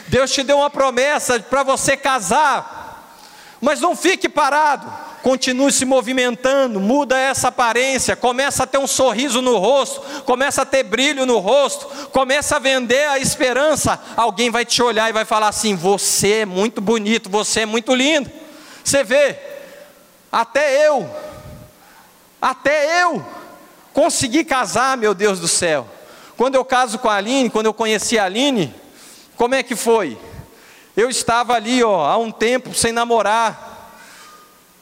[0.08, 3.14] Deus te deu uma promessa para você casar,
[3.60, 4.90] mas não fique parado,
[5.22, 10.66] continue se movimentando, muda essa aparência, começa a ter um sorriso no rosto, começa a
[10.66, 14.00] ter brilho no rosto, começa a vender a esperança.
[14.16, 17.94] Alguém vai te olhar e vai falar assim: você é muito bonito, você é muito
[17.94, 18.30] lindo.
[18.82, 19.38] Você vê,
[20.32, 21.08] até eu,
[22.40, 23.24] até eu
[23.92, 25.88] Consegui casar, meu Deus do céu.
[26.36, 28.74] Quando eu caso com a Aline, quando eu conheci a Aline,
[29.36, 30.18] como é que foi?
[30.96, 33.68] Eu estava ali, ó, há um tempo sem namorar.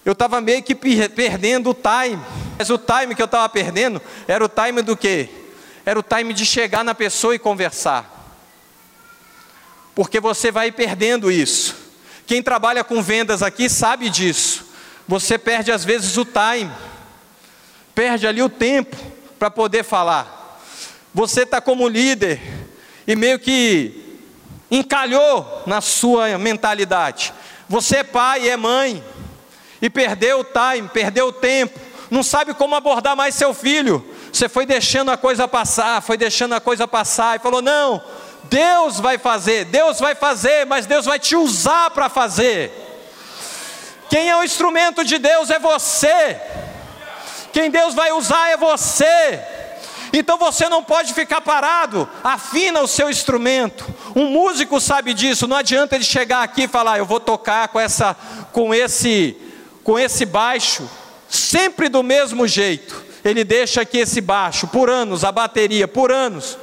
[0.04, 2.22] Eu estava meio que perdendo o time.
[2.56, 5.28] Mas o time que eu estava perdendo era o time do quê?
[5.84, 8.36] Era o time de chegar na pessoa e conversar.
[9.94, 11.74] Porque você vai perdendo isso.
[12.26, 14.66] Quem trabalha com vendas aqui sabe disso.
[15.06, 16.70] Você perde às vezes o time
[17.98, 18.96] perde ali o tempo
[19.40, 20.62] para poder falar.
[21.12, 22.40] Você está como líder
[23.08, 24.20] e meio que
[24.70, 27.34] encalhou na sua mentalidade.
[27.68, 29.02] Você é pai é mãe
[29.82, 31.76] e perdeu o time, perdeu o tempo,
[32.08, 34.08] não sabe como abordar mais seu filho.
[34.32, 38.00] Você foi deixando a coisa passar, foi deixando a coisa passar e falou: não,
[38.44, 42.70] Deus vai fazer, Deus vai fazer, mas Deus vai te usar para fazer.
[44.08, 46.40] Quem é o instrumento de Deus é você.
[47.52, 49.40] Quem Deus vai usar é você.
[50.12, 53.84] Então você não pode ficar parado, afina o seu instrumento.
[54.16, 57.78] Um músico sabe disso, não adianta ele chegar aqui e falar, eu vou tocar com
[57.78, 58.16] essa
[58.52, 59.36] com esse
[59.84, 60.88] com esse baixo
[61.28, 63.04] sempre do mesmo jeito.
[63.24, 66.56] Ele deixa aqui esse baixo por anos, a bateria por anos.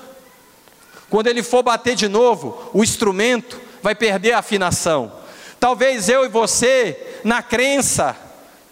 [1.09, 5.11] Quando ele for bater de novo, o instrumento vai perder a afinação.
[5.59, 8.15] Talvez eu e você, na crença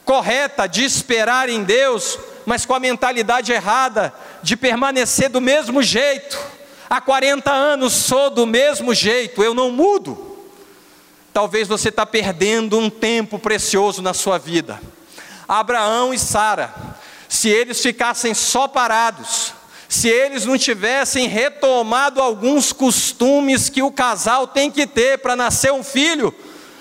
[0.05, 6.37] correta de esperar em Deus, mas com a mentalidade errada de permanecer do mesmo jeito.
[6.89, 10.37] Há 40 anos sou do mesmo jeito, eu não mudo.
[11.33, 14.79] Talvez você está perdendo um tempo precioso na sua vida.
[15.47, 16.73] Abraão e Sara,
[17.27, 19.53] se eles ficassem só parados,
[19.89, 25.71] se eles não tivessem retomado alguns costumes que o casal tem que ter para nascer
[25.71, 26.33] um filho,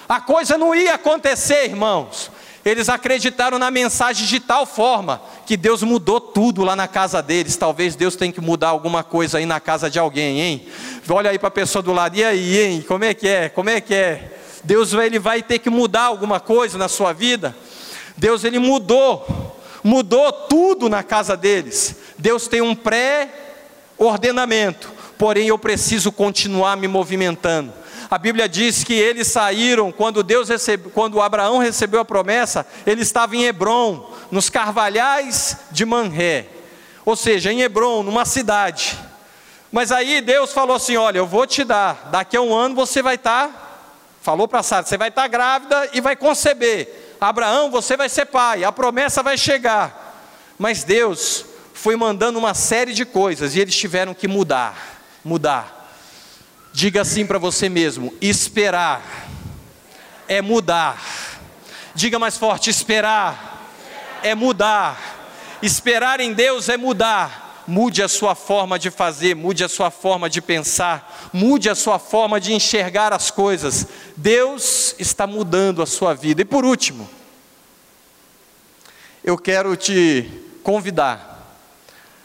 [0.09, 2.31] a coisa não ia acontecer, irmãos.
[2.65, 7.57] Eles acreditaram na mensagem de tal forma que Deus mudou tudo lá na casa deles.
[7.57, 10.69] Talvez Deus tenha que mudar alguma coisa aí na casa de alguém, hein?
[11.09, 12.85] Olha aí para a pessoa do lado, e aí, hein?
[12.87, 13.49] Como é que é?
[13.49, 14.39] Como é que é?
[14.63, 17.57] Deus ele vai ter que mudar alguma coisa na sua vida.
[18.17, 21.97] Deus ele mudou, mudou tudo na casa deles.
[22.17, 27.82] Deus tem um pré-ordenamento, porém eu preciso continuar me movimentando.
[28.13, 33.01] A Bíblia diz que eles saíram quando Deus recebe, quando Abraão recebeu a promessa, ele
[33.01, 36.47] estava em Hebron, nos carvalhais de Manré.
[37.07, 38.99] Ou seja, em Hebron, numa cidade.
[39.73, 43.01] Mas aí Deus falou assim: "Olha, eu vou te dar, daqui a um ano você
[43.01, 43.79] vai estar tá,
[44.21, 47.17] falou para Sara, você vai estar tá grávida e vai conceber.
[47.19, 50.21] Abraão, você vai ser pai, a promessa vai chegar.
[50.59, 55.82] Mas Deus foi mandando uma série de coisas e eles tiveram que mudar, mudar.
[56.73, 59.29] Diga assim para você mesmo: esperar
[60.27, 61.03] é mudar.
[61.95, 63.71] Diga mais forte: esperar
[64.23, 65.21] é mudar.
[65.61, 67.65] Esperar em Deus é mudar.
[67.67, 71.97] Mude a sua forma de fazer, mude a sua forma de pensar, mude a sua
[71.97, 73.87] forma de enxergar as coisas.
[74.17, 76.43] Deus está mudando a sua vida.
[76.43, 77.09] E por último,
[79.23, 80.29] eu quero te
[80.65, 81.57] convidar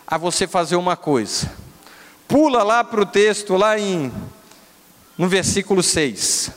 [0.07, 1.51] a você fazer uma coisa.
[2.27, 4.11] Pula lá para o texto, lá em
[5.17, 6.51] no versículo 6.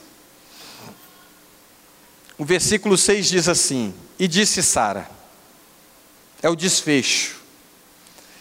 [2.36, 5.10] O versículo 6 diz assim: E disse Sara,
[6.42, 7.36] é o desfecho.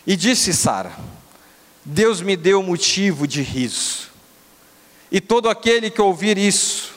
[0.06, 0.98] E disse Sara:
[1.84, 4.10] Deus me deu motivo de riso.
[5.12, 6.94] E todo aquele que ouvir isso,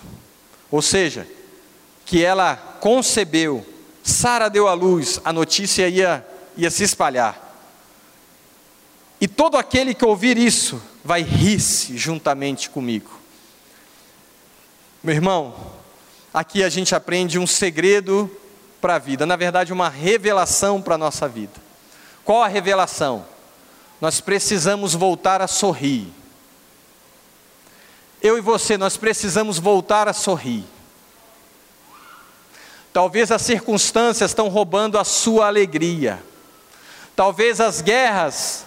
[0.71, 1.27] ou seja,
[2.05, 3.67] que ela concebeu,
[4.03, 7.42] Sara deu à luz, a notícia ia, ia se espalhar.
[9.23, 13.09] E todo aquele que ouvir isso vai rir-se juntamente comigo.
[15.01, 15.55] Meu irmão,
[16.35, 18.29] aqui a gente aprende um segredo
[18.81, 21.53] para a vida, na verdade, uma revelação para a nossa vida.
[22.25, 23.25] Qual a revelação?
[24.01, 26.09] Nós precisamos voltar a sorrir.
[28.21, 30.65] Eu e você, nós precisamos voltar a sorrir.
[32.93, 36.21] Talvez as circunstâncias estão roubando a sua alegria.
[37.15, 38.67] Talvez as guerras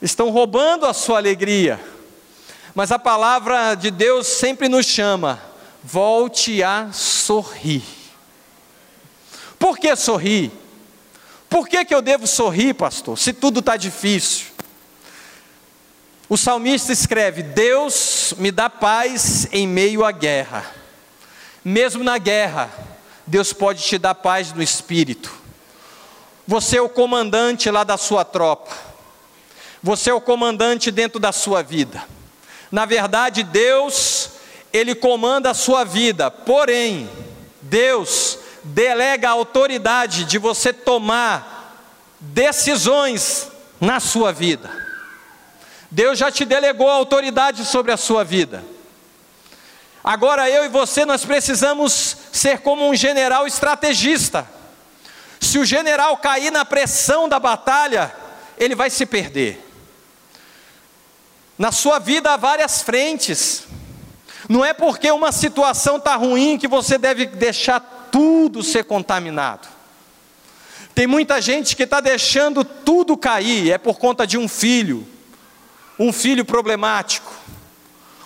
[0.00, 1.80] estão roubando a sua alegria.
[2.74, 5.40] Mas a palavra de Deus sempre nos chama:
[5.82, 7.82] volte a sorrir.
[9.58, 10.50] Por que sorrir?
[11.48, 14.46] Por que, que eu devo sorrir, pastor, se tudo está difícil?
[16.28, 20.64] O salmista escreve: Deus me dá paz em meio à guerra.
[21.64, 22.70] Mesmo na guerra,
[23.26, 25.32] Deus pode te dar paz no espírito.
[26.46, 28.89] Você é o comandante lá da sua tropa.
[29.82, 32.02] Você é o comandante dentro da sua vida.
[32.70, 34.30] Na verdade, Deus,
[34.72, 37.08] Ele comanda a sua vida, porém,
[37.62, 41.86] Deus delega a autoridade de você tomar
[42.20, 43.48] decisões
[43.80, 44.70] na sua vida.
[45.90, 48.62] Deus já te delegou a autoridade sobre a sua vida.
[50.04, 54.48] Agora eu e você nós precisamos ser como um general estrategista.
[55.40, 58.14] Se o general cair na pressão da batalha,
[58.58, 59.69] ele vai se perder.
[61.60, 63.64] Na sua vida há várias frentes.
[64.48, 69.68] Não é porque uma situação está ruim que você deve deixar tudo ser contaminado.
[70.94, 75.06] Tem muita gente que está deixando tudo cair, é por conta de um filho,
[75.98, 77.30] um filho problemático,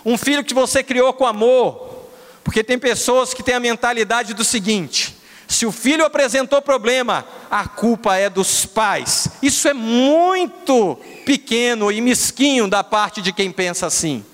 [0.04, 2.06] um filho que você criou com amor,
[2.44, 5.16] porque tem pessoas que têm a mentalidade do seguinte:
[5.48, 9.28] se o filho apresentou problema, a culpa é dos pais.
[9.44, 14.24] Isso é muito pequeno e mesquinho da parte de quem pensa assim.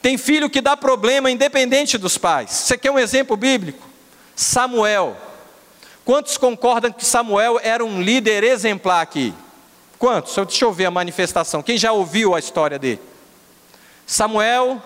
[0.00, 2.52] Tem filho que dá problema independente dos pais.
[2.52, 3.84] Você quer um exemplo bíblico?
[4.36, 5.16] Samuel.
[6.04, 9.34] Quantos concordam que Samuel era um líder exemplar aqui?
[9.98, 10.36] Quantos?
[10.36, 11.60] Deixa eu ver a manifestação.
[11.60, 13.00] Quem já ouviu a história dele?
[14.06, 14.80] Samuel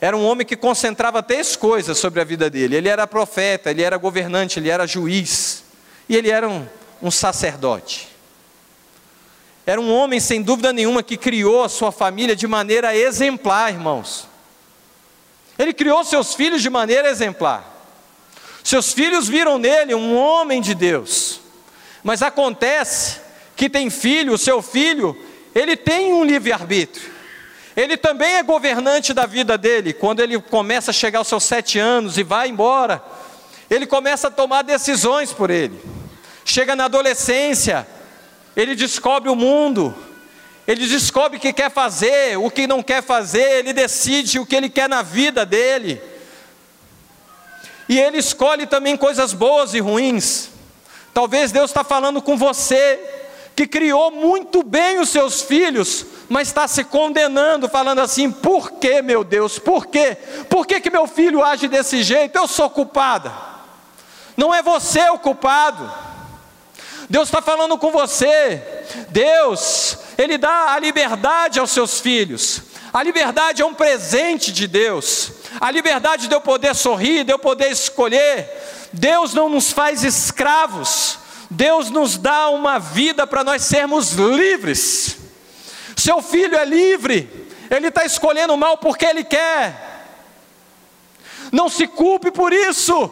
[0.00, 2.74] era um homem que concentrava três coisas sobre a vida dele.
[2.74, 5.62] Ele era profeta, ele era governante, ele era juiz
[6.08, 6.66] e ele era um,
[7.02, 8.08] um sacerdote.
[9.66, 14.26] Era um homem, sem dúvida nenhuma, que criou a sua família de maneira exemplar, irmãos.
[15.58, 17.76] Ele criou seus filhos de maneira exemplar.
[18.64, 21.40] Seus filhos viram nele um homem de Deus.
[22.02, 23.20] Mas acontece
[23.56, 25.16] que tem filho, o seu filho,
[25.54, 27.10] ele tem um livre-arbítrio.
[27.76, 29.92] Ele também é governante da vida dele.
[29.92, 33.02] Quando ele começa a chegar aos seus sete anos e vai embora,
[33.68, 35.78] ele começa a tomar decisões por ele.
[36.50, 37.86] Chega na adolescência,
[38.56, 39.94] ele descobre o mundo,
[40.66, 44.56] ele descobre o que quer fazer, o que não quer fazer, ele decide o que
[44.56, 46.00] ele quer na vida dele.
[47.86, 50.48] E Ele escolhe também coisas boas e ruins.
[51.12, 52.98] Talvez Deus está falando com você,
[53.54, 59.02] que criou muito bem os seus filhos, mas está se condenando, falando assim: por que,
[59.02, 60.16] meu Deus, por quê?
[60.48, 62.36] Por que, que meu filho age desse jeito?
[62.36, 63.30] Eu sou culpada.
[64.34, 66.07] Não é você o culpado.
[67.08, 68.62] Deus está falando com você.
[69.08, 72.62] Deus, Ele dá a liberdade aos seus filhos.
[72.92, 75.32] A liberdade é um presente de Deus.
[75.60, 78.48] A liberdade de eu poder sorrir, de eu poder escolher.
[78.92, 81.18] Deus não nos faz escravos.
[81.50, 85.16] Deus nos dá uma vida para nós sermos livres.
[85.96, 87.28] Seu filho é livre,
[87.70, 90.06] ele está escolhendo o mal porque ele quer.
[91.50, 93.10] Não se culpe por isso.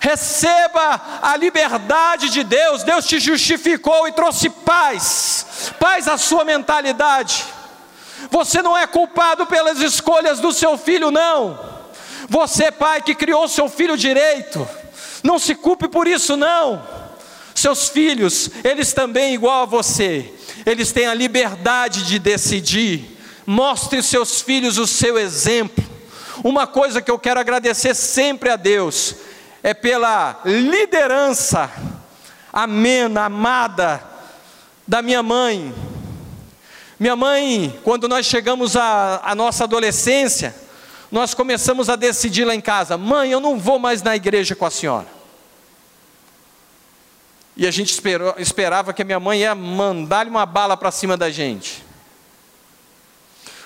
[0.00, 2.82] Receba a liberdade de Deus.
[2.82, 7.44] Deus te justificou e trouxe paz, paz à sua mentalidade.
[8.30, 11.60] Você não é culpado pelas escolhas do seu filho, não.
[12.30, 14.66] Você, pai, que criou seu filho direito,
[15.22, 16.82] não se culpe por isso, não.
[17.54, 20.32] Seus filhos, eles também, igual a você,
[20.64, 23.18] eles têm a liberdade de decidir.
[23.44, 25.84] Mostre seus filhos o seu exemplo.
[26.42, 29.14] Uma coisa que eu quero agradecer sempre a Deus
[29.62, 31.70] é pela liderança
[32.52, 34.02] amena, amada
[34.86, 35.74] da minha mãe.
[36.98, 40.54] Minha mãe, quando nós chegamos à, nossa adolescência,
[41.10, 44.66] nós começamos a decidir lá em casa: mãe, eu não vou mais na igreja com
[44.66, 45.06] a senhora.
[47.56, 51.16] E a gente esperou, esperava que a minha mãe ia mandar-lhe uma bala para cima
[51.16, 51.84] da gente.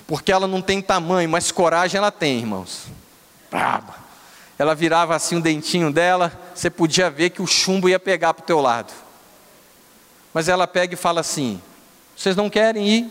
[0.06, 2.86] Porque ela não tem tamanho, mas coragem ela tem, irmãos.
[3.50, 4.03] Braba.
[4.58, 8.42] Ela virava assim o dentinho dela, você podia ver que o chumbo ia pegar para
[8.42, 8.92] o teu lado.
[10.32, 11.60] Mas ela pega e fala assim:
[12.16, 13.10] vocês não querem ir?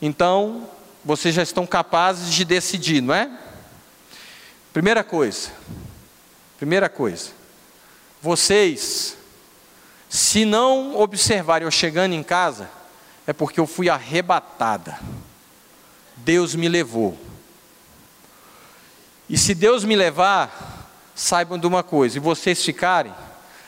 [0.00, 0.68] Então,
[1.04, 3.30] vocês já estão capazes de decidir, não é?
[4.72, 5.50] Primeira coisa,
[6.58, 7.30] primeira coisa,
[8.20, 9.16] vocês
[10.08, 12.70] se não observarem eu chegando em casa,
[13.26, 14.98] é porque eu fui arrebatada.
[16.16, 17.18] Deus me levou.
[19.28, 23.12] E se Deus me levar, saibam de uma coisa, e vocês ficarem,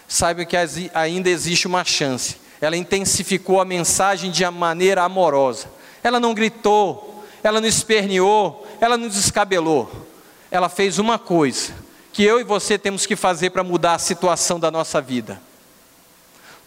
[0.09, 0.57] saibam que
[0.95, 2.37] ainda existe uma chance.
[2.61, 5.69] Ela intensificou a mensagem de maneira amorosa.
[6.03, 9.91] Ela não gritou, ela não esperneou, ela não descabelou.
[10.51, 11.73] Ela fez uma coisa
[12.13, 15.41] que eu e você temos que fazer para mudar a situação da nossa vida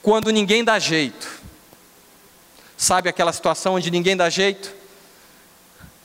[0.03, 1.41] quando ninguém dá jeito.
[2.75, 4.75] Sabe aquela situação onde ninguém dá jeito?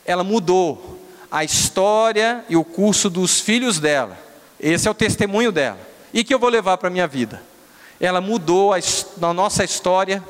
[0.07, 0.98] Ela mudou
[1.31, 4.19] a história e o curso dos filhos dela.
[4.59, 5.79] Esse é o testemunho dela.
[6.13, 7.43] E que eu vou levar para a minha vida.
[8.01, 10.23] Ela mudou a, a nossa história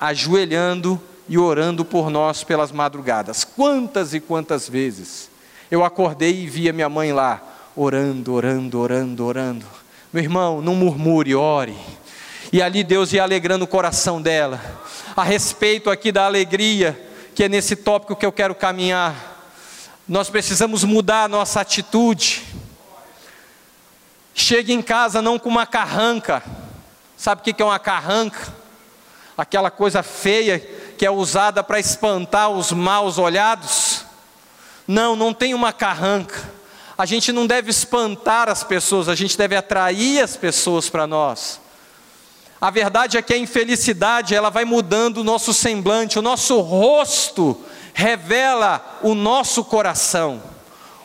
[0.00, 3.44] ajoelhando e orando por nós pelas madrugadas.
[3.44, 5.30] Quantas e quantas vezes
[5.70, 7.40] eu acordei e via minha mãe lá,
[7.76, 9.66] orando, orando, orando, orando.
[10.12, 11.76] Meu irmão, não murmure, ore.
[12.52, 14.60] E ali Deus ia alegrando o coração dela.
[15.16, 17.00] A respeito aqui da alegria,
[17.34, 19.39] que é nesse tópico que eu quero caminhar,
[20.10, 22.42] nós precisamos mudar a nossa atitude.
[24.34, 26.42] Chegue em casa não com uma carranca.
[27.16, 28.52] Sabe o que é uma carranca?
[29.38, 30.58] Aquela coisa feia
[30.98, 34.04] que é usada para espantar os maus olhados.
[34.84, 36.42] Não, não tem uma carranca.
[36.98, 41.60] A gente não deve espantar as pessoas, a gente deve atrair as pessoas para nós.
[42.60, 47.64] A verdade é que a infelicidade, ela vai mudando o nosso semblante, o nosso rosto
[47.94, 50.42] revela o nosso coração.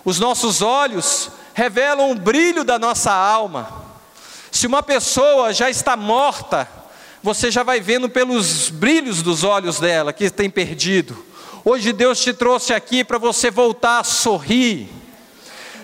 [0.04, 3.86] Os nossos olhos revelam o brilho da nossa alma.
[4.52, 6.70] Se uma pessoa já está morta,
[7.22, 11.26] você já vai vendo pelos brilhos dos olhos dela que tem perdido.
[11.64, 14.88] Hoje Deus te trouxe aqui para você voltar a sorrir.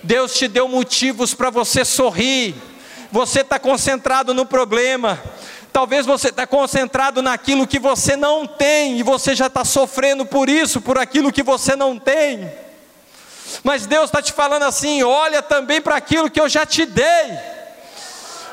[0.04, 2.54] Deus te deu motivos para você sorrir.
[3.12, 5.20] Você está concentrado no problema,
[5.74, 10.49] Talvez você está concentrado naquilo que você não tem e você já está sofrendo por
[10.49, 12.51] isso, por aquilo que você não tem.
[13.63, 17.61] Mas Deus está te falando assim: olha também para aquilo que eu já te dei.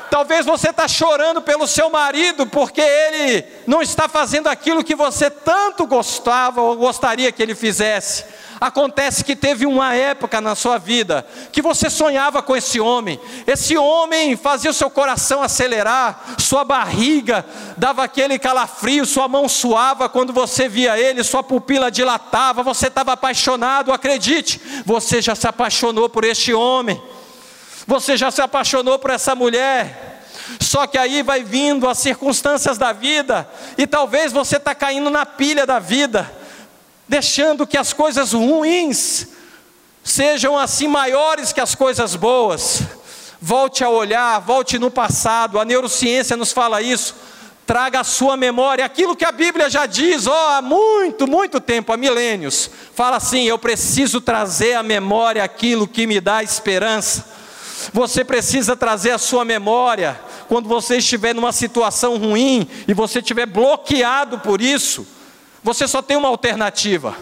[0.09, 5.29] Talvez você está chorando pelo seu marido porque ele não está fazendo aquilo que você
[5.29, 8.25] tanto gostava ou gostaria que ele fizesse.
[8.59, 13.19] Acontece que teve uma época na sua vida que você sonhava com esse homem.
[13.47, 17.45] Esse homem fazia o seu coração acelerar, sua barriga
[17.77, 23.13] dava aquele calafrio, sua mão suava quando você via ele, sua pupila dilatava, você estava
[23.13, 23.93] apaixonado.
[23.93, 27.01] Acredite, você já se apaixonou por este homem.
[27.87, 30.09] Você já se apaixonou por essa mulher.
[30.59, 33.47] Só que aí vai vindo as circunstâncias da vida,
[33.77, 36.29] e talvez você está caindo na pilha da vida,
[37.09, 39.27] deixando que as coisas ruins
[40.03, 42.83] sejam assim maiores que as coisas boas.
[43.41, 47.15] Volte a olhar, volte no passado, a neurociência nos fala isso.
[47.65, 51.59] Traga à sua memória aquilo que a Bíblia já diz, ó, oh, há muito, muito
[51.59, 52.69] tempo, há milênios.
[52.93, 57.25] Fala assim: eu preciso trazer à memória aquilo que me dá esperança.
[57.93, 63.45] Você precisa trazer à sua memória quando você estiver numa situação ruim e você estiver
[63.45, 65.07] bloqueado por isso.
[65.63, 67.15] Você só tem uma alternativa,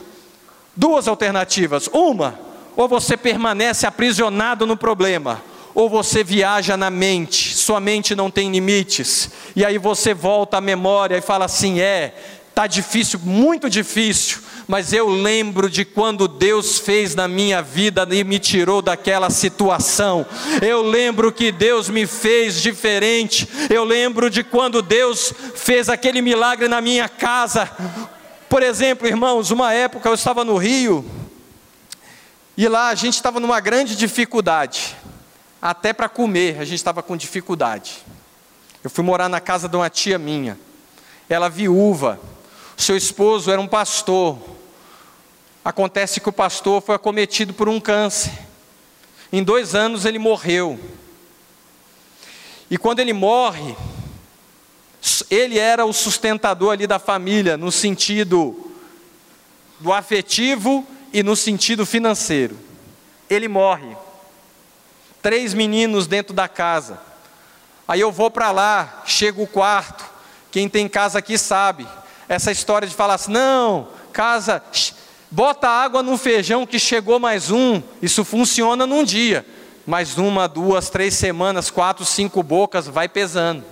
[0.75, 1.87] duas alternativas.
[1.91, 2.39] Uma,
[2.77, 5.41] ou você permanece aprisionado no problema,
[5.73, 10.61] ou você viaja na mente, sua mente não tem limites, e aí você volta à
[10.61, 12.13] memória e fala assim: é,
[12.53, 18.23] tá difícil, muito difícil, mas eu lembro de quando Deus fez na minha vida e
[18.23, 20.25] me tirou daquela situação.
[20.61, 23.47] Eu lembro que Deus me fez diferente.
[23.69, 27.69] Eu lembro de quando Deus fez aquele milagre na minha casa.
[28.49, 31.03] Por exemplo, irmãos, uma época eu estava no Rio
[32.55, 34.95] e lá a gente estava numa grande dificuldade.
[35.61, 38.05] Até para comer a gente estava com dificuldade.
[38.81, 40.57] Eu fui morar na casa de uma tia minha.
[41.27, 42.19] Ela viúva.
[42.77, 44.39] Seu esposo era um pastor.
[45.63, 48.31] Acontece que o pastor foi acometido por um câncer.
[49.29, 50.79] Em dois anos ele morreu.
[52.71, 53.75] E quando ele morre,
[55.29, 58.71] ele era o sustentador ali da família, no sentido
[59.79, 62.57] do afetivo e no sentido financeiro.
[63.29, 63.95] Ele morre
[65.21, 66.99] três meninos dentro da casa.
[67.87, 70.05] Aí eu vou para lá, chego o quarto.
[70.51, 71.87] Quem tem casa aqui sabe.
[72.27, 74.61] Essa história de falar assim: não, casa,
[75.29, 77.81] bota água no feijão que chegou mais um.
[78.01, 79.45] Isso funciona num dia.
[79.85, 83.63] Mais uma, duas, três semanas, quatro, cinco bocas, vai pesando.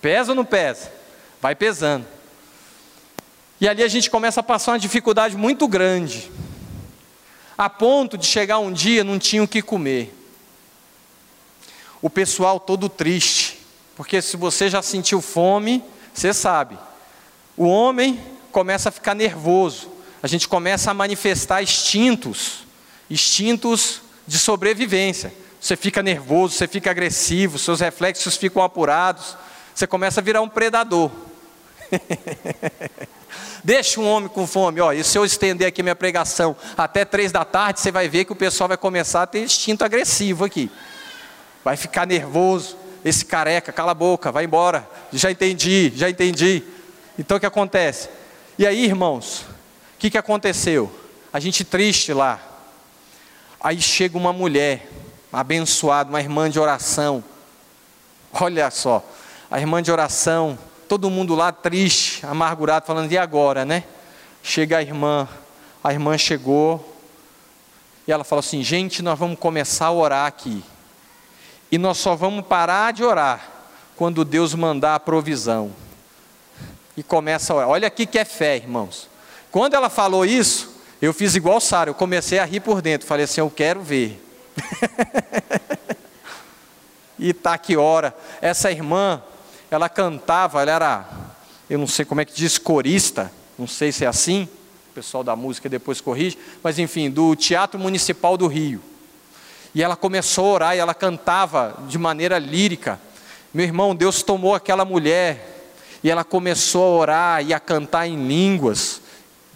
[0.00, 0.92] Pesa ou não pesa?
[1.40, 2.06] Vai pesando.
[3.60, 6.30] E ali a gente começa a passar uma dificuldade muito grande.
[7.56, 10.14] A ponto de chegar um dia não tinha o que comer
[12.00, 13.58] o pessoal todo triste,
[13.96, 15.82] porque se você já sentiu fome,
[16.14, 16.78] você sabe.
[17.56, 18.20] O homem
[18.52, 19.90] começa a ficar nervoso,
[20.22, 22.64] a gente começa a manifestar instintos,
[23.10, 25.32] instintos de sobrevivência.
[25.60, 29.36] Você fica nervoso, você fica agressivo, seus reflexos ficam apurados,
[29.78, 31.10] você começa a virar um predador.
[33.62, 37.32] Deixa um homem com fome, ó, e se eu estender aqui minha pregação até três
[37.32, 40.70] da tarde, você vai ver que o pessoal vai começar a ter instinto agressivo aqui
[41.68, 42.78] vai ficar nervoso.
[43.04, 44.88] Esse careca, cala a boca, vai embora.
[45.12, 46.62] Já entendi, já entendi.
[47.18, 48.08] Então o que acontece?
[48.58, 49.42] E aí, irmãos,
[49.94, 50.90] o que, que aconteceu?
[51.30, 52.40] A gente triste lá.
[53.60, 54.88] Aí chega uma mulher,
[55.30, 57.22] abençoada, uma irmã de oração.
[58.32, 59.04] Olha só,
[59.50, 63.84] a irmã de oração, todo mundo lá triste, amargurado, falando, e agora, né?
[64.42, 65.28] Chega a irmã,
[65.82, 66.96] a irmã chegou,
[68.08, 70.64] e ela fala assim: gente, nós vamos começar a orar aqui.
[71.70, 73.46] E nós só vamos parar de orar
[73.94, 75.70] quando Deus mandar a provisão.
[76.96, 77.68] E começa a orar.
[77.68, 79.10] Olha aqui que é fé, irmãos.
[79.50, 83.06] Quando ela falou isso, eu fiz igual Sara, eu comecei a rir por dentro.
[83.06, 84.24] Falei assim: eu quero ver.
[87.18, 88.16] e tá que hora.
[88.40, 89.22] Essa irmã,
[89.70, 91.08] ela cantava, ela era,
[91.68, 94.48] eu não sei como é que diz, corista, não sei se é assim,
[94.90, 98.82] o pessoal da música depois corrige, mas enfim, do Teatro Municipal do Rio.
[99.74, 102.98] E ela começou a orar e ela cantava de maneira lírica.
[103.52, 108.26] Meu irmão, Deus tomou aquela mulher e ela começou a orar e a cantar em
[108.26, 109.00] línguas,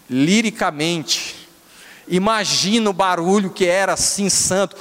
[0.09, 1.47] liricamente.
[2.07, 4.75] Imagina o barulho que era assim, santo.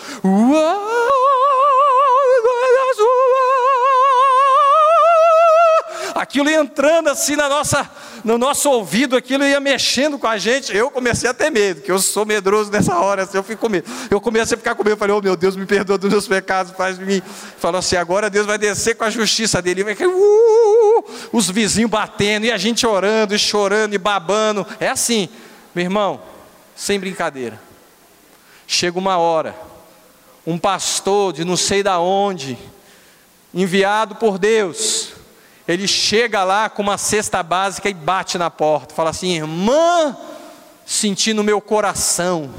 [6.32, 7.90] Aquilo entrando assim na nossa
[8.24, 10.74] no nosso ouvido aquilo ia mexendo com a gente.
[10.74, 13.68] Eu comecei a ter medo, que eu sou medroso nessa hora, assim, eu fico com
[13.68, 13.86] medo.
[14.10, 16.72] Eu comecei a ficar com medo, falei, oh meu Deus, me perdoa dos meus pecados,
[16.72, 17.20] faz de mim.
[17.58, 19.84] Falou assim, agora Deus vai descer com a justiça dele.
[19.84, 21.04] Vai, uh,
[21.34, 24.66] os vizinhos batendo, e a gente orando, e chorando, e babando.
[24.80, 25.28] É assim,
[25.74, 26.18] meu irmão,
[26.74, 27.60] sem brincadeira.
[28.66, 29.54] Chega uma hora,
[30.46, 32.56] um pastor de não sei da onde,
[33.52, 35.01] enviado por Deus,
[35.66, 40.16] ele chega lá com uma cesta básica e bate na porta, fala assim: irmã,
[40.84, 42.50] senti no meu coração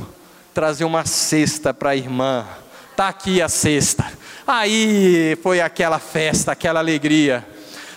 [0.54, 2.45] trazer uma cesta para a irmã,
[2.91, 4.06] está aqui a cesta.
[4.45, 7.45] Aí foi aquela festa, aquela alegria.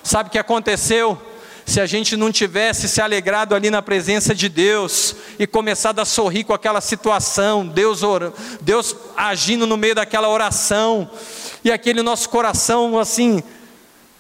[0.03, 1.21] Sabe o que aconteceu?
[1.67, 6.05] Se a gente não tivesse se alegrado ali na presença de Deus e começado a
[6.05, 8.03] sorrir com aquela situação, Deus,
[8.61, 11.11] Deus agindo no meio daquela oração,
[11.65, 13.43] e aquele nosso coração assim,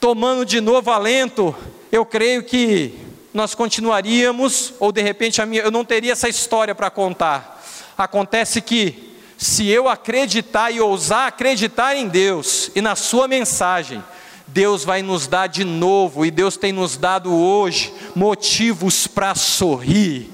[0.00, 1.54] tomando de novo alento,
[1.90, 2.94] eu creio que
[3.32, 7.62] nós continuaríamos, ou de repente minha, eu não teria essa história para contar.
[7.96, 14.02] Acontece que se eu acreditar e ousar acreditar em Deus e na Sua mensagem,
[14.46, 20.30] Deus vai nos dar de novo, e Deus tem nos dado hoje motivos para sorrir.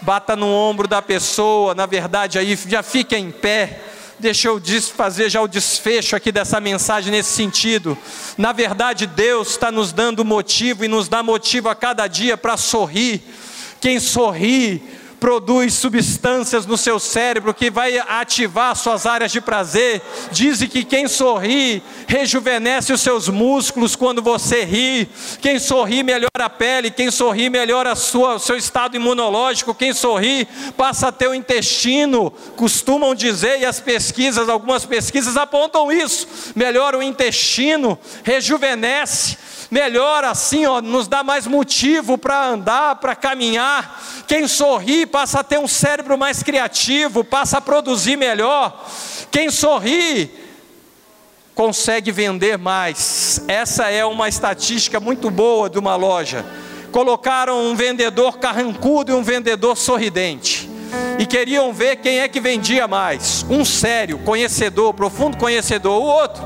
[0.00, 3.80] Bata no ombro da pessoa, na verdade, aí já fica em pé.
[4.18, 4.62] Deixa eu
[4.94, 7.98] fazer já o desfecho aqui dessa mensagem nesse sentido.
[8.38, 12.56] Na verdade, Deus está nos dando motivo e nos dá motivo a cada dia para
[12.56, 13.22] sorrir.
[13.78, 14.82] Quem sorri
[15.18, 20.02] produz substâncias no seu cérebro que vai ativar suas áreas de prazer.
[20.30, 25.08] Dizem que quem sorri rejuvenesce os seus músculos quando você ri.
[25.40, 29.74] Quem sorri melhora a pele, quem sorri melhora o seu estado imunológico.
[29.74, 30.46] Quem sorri
[30.76, 32.30] passa a ter o intestino.
[32.56, 39.36] Costumam dizer, e as pesquisas, algumas pesquisas apontam isso: melhora o intestino, rejuvenesce
[39.70, 44.02] melhor assim, ó, nos dá mais motivo para andar, para caminhar.
[44.26, 48.84] Quem sorri passa a ter um cérebro mais criativo, passa a produzir melhor.
[49.30, 50.30] Quem sorri
[51.54, 53.42] consegue vender mais.
[53.48, 56.44] Essa é uma estatística muito boa de uma loja.
[56.92, 60.70] Colocaram um vendedor carrancudo e um vendedor sorridente.
[61.18, 63.44] E queriam ver quem é que vendia mais.
[63.48, 66.00] Um sério, conhecedor, profundo conhecedor.
[66.00, 66.42] O outro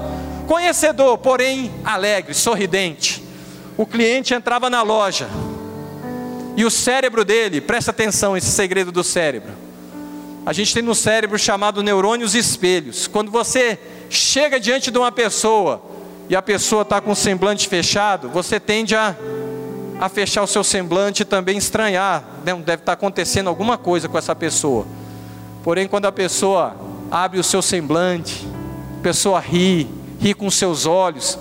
[0.50, 3.22] Conhecedor, porém alegre, sorridente.
[3.76, 5.28] O cliente entrava na loja
[6.56, 9.52] e o cérebro dele, presta atenção esse segredo do cérebro.
[10.44, 13.06] A gente tem no cérebro chamado neurônios espelhos.
[13.06, 13.78] Quando você
[14.10, 15.80] chega diante de uma pessoa
[16.28, 19.14] e a pessoa está com o semblante fechado, você tende a,
[20.00, 22.24] a fechar o seu semblante e também estranhar.
[22.44, 22.52] Né?
[22.54, 24.84] Deve estar tá acontecendo alguma coisa com essa pessoa.
[25.62, 26.74] Porém, quando a pessoa
[27.08, 28.48] abre o seu semblante,
[28.98, 31.38] a pessoa ri, ri com seus olhos,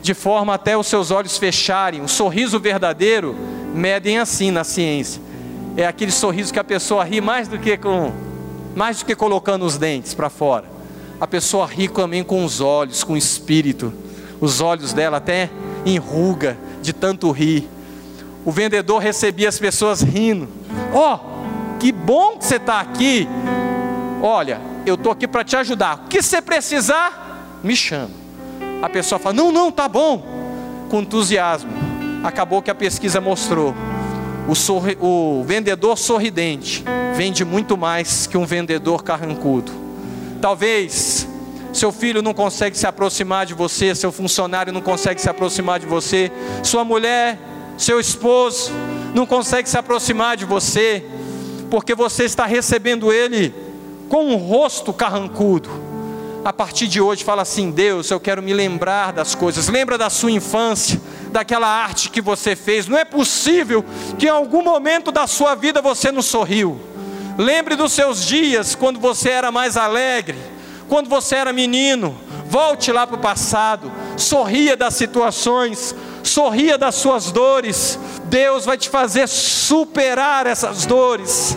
[0.00, 2.00] de forma até os seus olhos fecharem.
[2.00, 3.36] O sorriso verdadeiro
[3.74, 5.20] medem assim na ciência.
[5.76, 8.12] É aquele sorriso que a pessoa ri mais do que com
[8.74, 10.64] mais do que colocando os dentes para fora.
[11.20, 13.92] A pessoa ri também com os olhos, com o espírito.
[14.40, 15.50] Os olhos dela até
[15.84, 17.68] enruga de tanto rir.
[18.44, 20.48] O vendedor recebia as pessoas rindo.
[20.92, 23.28] Ó, oh, que bom que você está aqui.
[24.22, 26.04] Olha, eu estou aqui para te ajudar.
[26.04, 27.21] O que você precisar,
[27.62, 28.22] me chama.
[28.82, 30.24] A pessoa fala: não, não, tá bom.
[30.90, 31.70] Com entusiasmo.
[32.24, 33.74] Acabou que a pesquisa mostrou.
[34.48, 36.84] O, sorri, o vendedor sorridente
[37.14, 39.70] vende muito mais que um vendedor carrancudo.
[40.40, 41.28] Talvez
[41.72, 45.86] seu filho não consegue se aproximar de você, seu funcionário não consegue se aproximar de
[45.86, 46.30] você,
[46.62, 47.38] sua mulher,
[47.78, 48.72] seu esposo
[49.14, 51.04] não consegue se aproximar de você,
[51.70, 53.54] porque você está recebendo ele
[54.08, 55.70] com um rosto carrancudo
[56.44, 59.68] a partir de hoje fala assim: Deus, eu quero me lembrar das coisas.
[59.68, 62.86] Lembra da sua infância, daquela arte que você fez.
[62.86, 63.84] Não é possível
[64.18, 66.80] que em algum momento da sua vida você não sorriu.
[67.38, 70.38] Lembre dos seus dias quando você era mais alegre,
[70.88, 72.16] quando você era menino.
[72.46, 77.98] Volte lá para o passado, sorria das situações, sorria das suas dores.
[78.24, 81.56] Deus vai te fazer superar essas dores.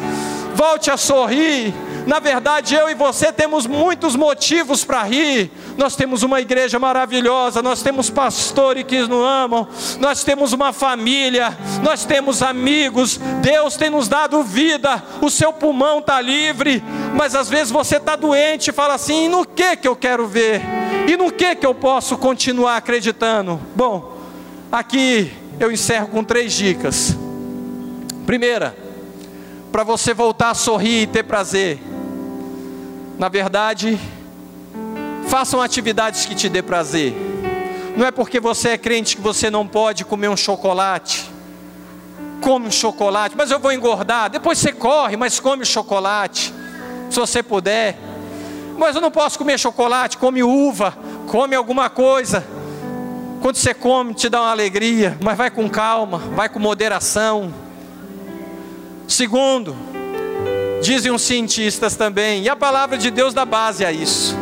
[0.56, 1.74] Volte a sorrir
[2.06, 5.52] na verdade, eu e você temos muitos motivos para rir.
[5.76, 9.68] Nós temos uma igreja maravilhosa, nós temos pastores que nos amam,
[10.00, 13.18] nós temos uma família, nós temos amigos.
[13.42, 16.84] Deus tem nos dado vida, o seu pulmão está livre,
[17.16, 20.28] mas às vezes você está doente e fala assim: e no que que eu quero
[20.28, 20.62] ver?
[21.08, 23.60] E no que que eu posso continuar acreditando?
[23.76, 24.16] Bom,
[24.72, 27.18] aqui eu encerro com três dicas.
[28.28, 28.76] Primeira,
[29.72, 31.80] para você voltar a sorrir e ter prazer
[33.18, 34.00] na verdade,
[35.28, 37.14] façam atividades que te dê prazer.
[37.96, 41.30] Não é porque você é crente que você não pode comer um chocolate.
[42.42, 44.30] Come um chocolate, mas eu vou engordar.
[44.30, 46.54] Depois você corre, mas come chocolate,
[47.10, 47.98] se você puder.
[48.78, 50.98] Mas eu não posso comer chocolate, come uva,
[51.28, 52.46] come alguma coisa.
[53.42, 57.54] Quando você come, te dá uma alegria, mas vai com calma, vai com moderação.
[59.08, 59.76] Segundo,
[60.86, 64.38] Dizem os cientistas também, e a palavra de Deus dá base a isso.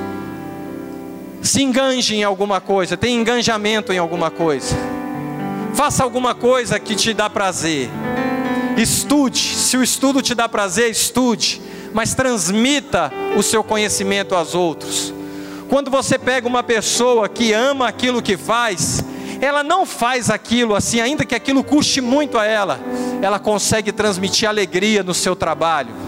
[1.41, 4.75] Se enganje em alguma coisa, tem engajamento em alguma coisa.
[5.73, 7.89] Faça alguma coisa que te dá prazer.
[8.75, 11.61] Estude, se o estudo te dá prazer, estude,
[11.93, 15.13] mas transmita o seu conhecimento aos outros.
[15.69, 19.01] Quando você pega uma pessoa que ama aquilo que faz,
[19.39, 22.81] ela não faz aquilo assim, ainda que aquilo custe muito a ela,
[23.21, 26.02] ela consegue transmitir alegria no seu trabalho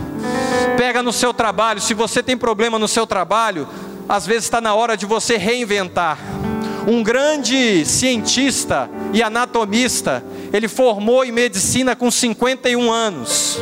[0.77, 3.67] Pega no seu trabalho, se você tem problema no seu trabalho,
[4.07, 6.17] às vezes está na hora de você reinventar.
[6.87, 13.59] Um grande cientista e anatomista, ele formou em medicina com 51 anos.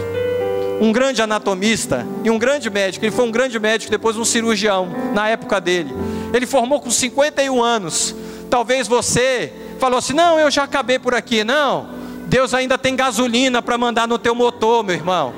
[0.81, 3.05] um grande anatomista e um grande médico.
[3.05, 5.93] Ele foi um grande médico, depois um cirurgião na época dele.
[6.33, 8.13] Ele formou com 51 anos.
[8.49, 11.43] Talvez você falou assim: "Não, eu já acabei por aqui".
[11.43, 11.87] Não.
[12.25, 15.33] Deus ainda tem gasolina para mandar no teu motor, meu irmão.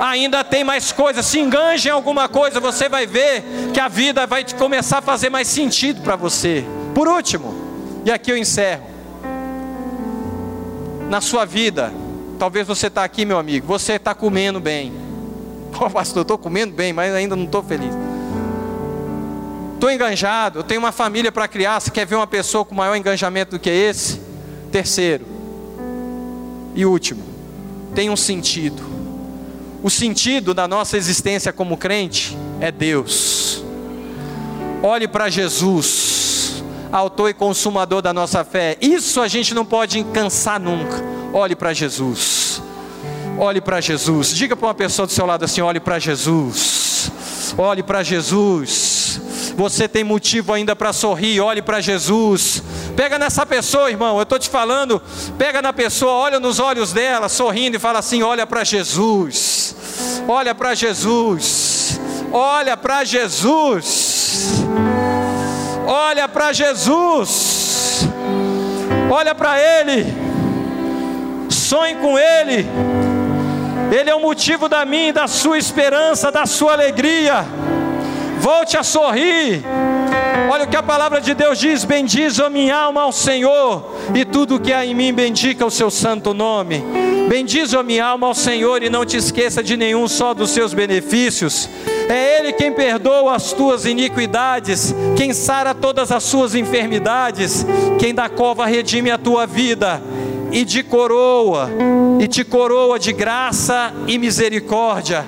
[0.00, 1.26] Ainda tem mais coisas.
[1.26, 3.44] Se enganje em alguma coisa, você vai ver
[3.74, 6.64] que a vida vai começar a fazer mais sentido para você.
[6.94, 7.54] Por último,
[8.04, 8.86] e aqui eu encerro.
[11.10, 11.92] Na sua vida,
[12.38, 14.90] talvez você está aqui, meu amigo, você está comendo bem.
[15.78, 17.94] Pô, pastor, eu estou comendo bem, mas ainda não estou feliz.
[19.74, 21.78] Estou enganjado, eu tenho uma família para criar.
[21.78, 24.18] Você quer ver uma pessoa com maior engajamento do que esse?
[24.72, 25.26] Terceiro
[26.74, 27.22] e último,
[27.94, 28.89] tem um sentido.
[29.82, 33.64] O sentido da nossa existência como crente é Deus.
[34.82, 36.62] Olhe para Jesus,
[36.92, 38.76] autor e consumador da nossa fé.
[38.80, 41.02] Isso a gente não pode cansar nunca.
[41.32, 42.62] Olhe para Jesus.
[43.38, 44.34] Olhe para Jesus.
[44.34, 47.12] Diga para uma pessoa do seu lado assim: olhe para Jesus.
[47.56, 49.20] Olhe para Jesus.
[49.56, 51.40] Você tem motivo ainda para sorrir.
[51.40, 52.62] Olhe para Jesus.
[52.96, 54.16] Pega nessa pessoa, irmão.
[54.16, 55.00] Eu estou te falando.
[55.38, 59.69] Pega na pessoa, olha nos olhos dela, sorrindo e fala assim: olha para Jesus.
[60.28, 62.00] Olha para Jesus.
[62.32, 64.64] Olha para Jesus.
[65.86, 68.06] Olha para Jesus.
[69.10, 70.06] Olha para Ele.
[71.48, 72.66] Sonhe com Ele.
[73.90, 77.44] Ele é o motivo da minha da sua esperança, da sua alegria.
[78.38, 79.64] Volte a sorrir.
[80.50, 84.24] Olha o que a palavra de Deus diz: Bendize a minha alma ao Senhor, e
[84.24, 86.84] tudo que há em mim bendiga o seu santo nome.
[87.30, 90.74] Bendize a minha alma ao Senhor, e não te esqueça de nenhum só dos seus
[90.74, 91.70] benefícios.
[92.08, 97.64] É Ele quem perdoa as tuas iniquidades, quem sara todas as suas enfermidades,
[98.00, 100.02] quem da cova redime a tua vida
[100.50, 101.70] e de coroa,
[102.18, 105.24] e te coroa de graça e misericórdia.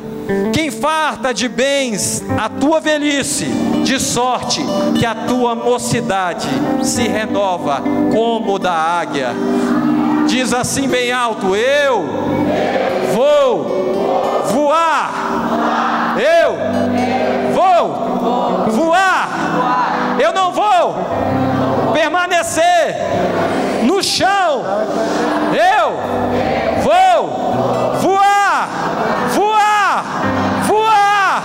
[0.52, 3.46] Quem farta de bens a tua velhice,
[3.84, 4.60] de sorte
[4.98, 6.48] que a tua mocidade
[6.82, 7.80] se renova
[8.12, 9.36] como da águia.
[10.32, 12.06] Diz assim bem alto: Eu
[13.12, 16.16] vou voar.
[16.16, 19.28] Eu vou voar.
[20.18, 22.96] Eu não vou permanecer
[23.82, 24.64] no chão.
[25.52, 26.00] Eu
[26.80, 28.68] vou voar,
[29.34, 30.04] voar,
[30.62, 31.42] voar,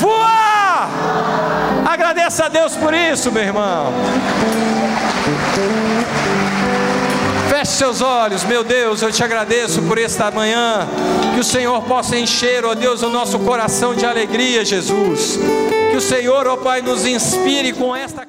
[0.00, 0.88] voar.
[1.92, 3.92] Agradeça a Deus por isso, meu irmão.
[7.66, 10.86] Feche seus olhos, meu Deus, eu te agradeço por esta manhã.
[11.34, 15.36] Que o Senhor possa encher, ó Deus, o nosso coração de alegria, Jesus.
[15.90, 18.24] Que o Senhor, ó Pai, nos inspire com esta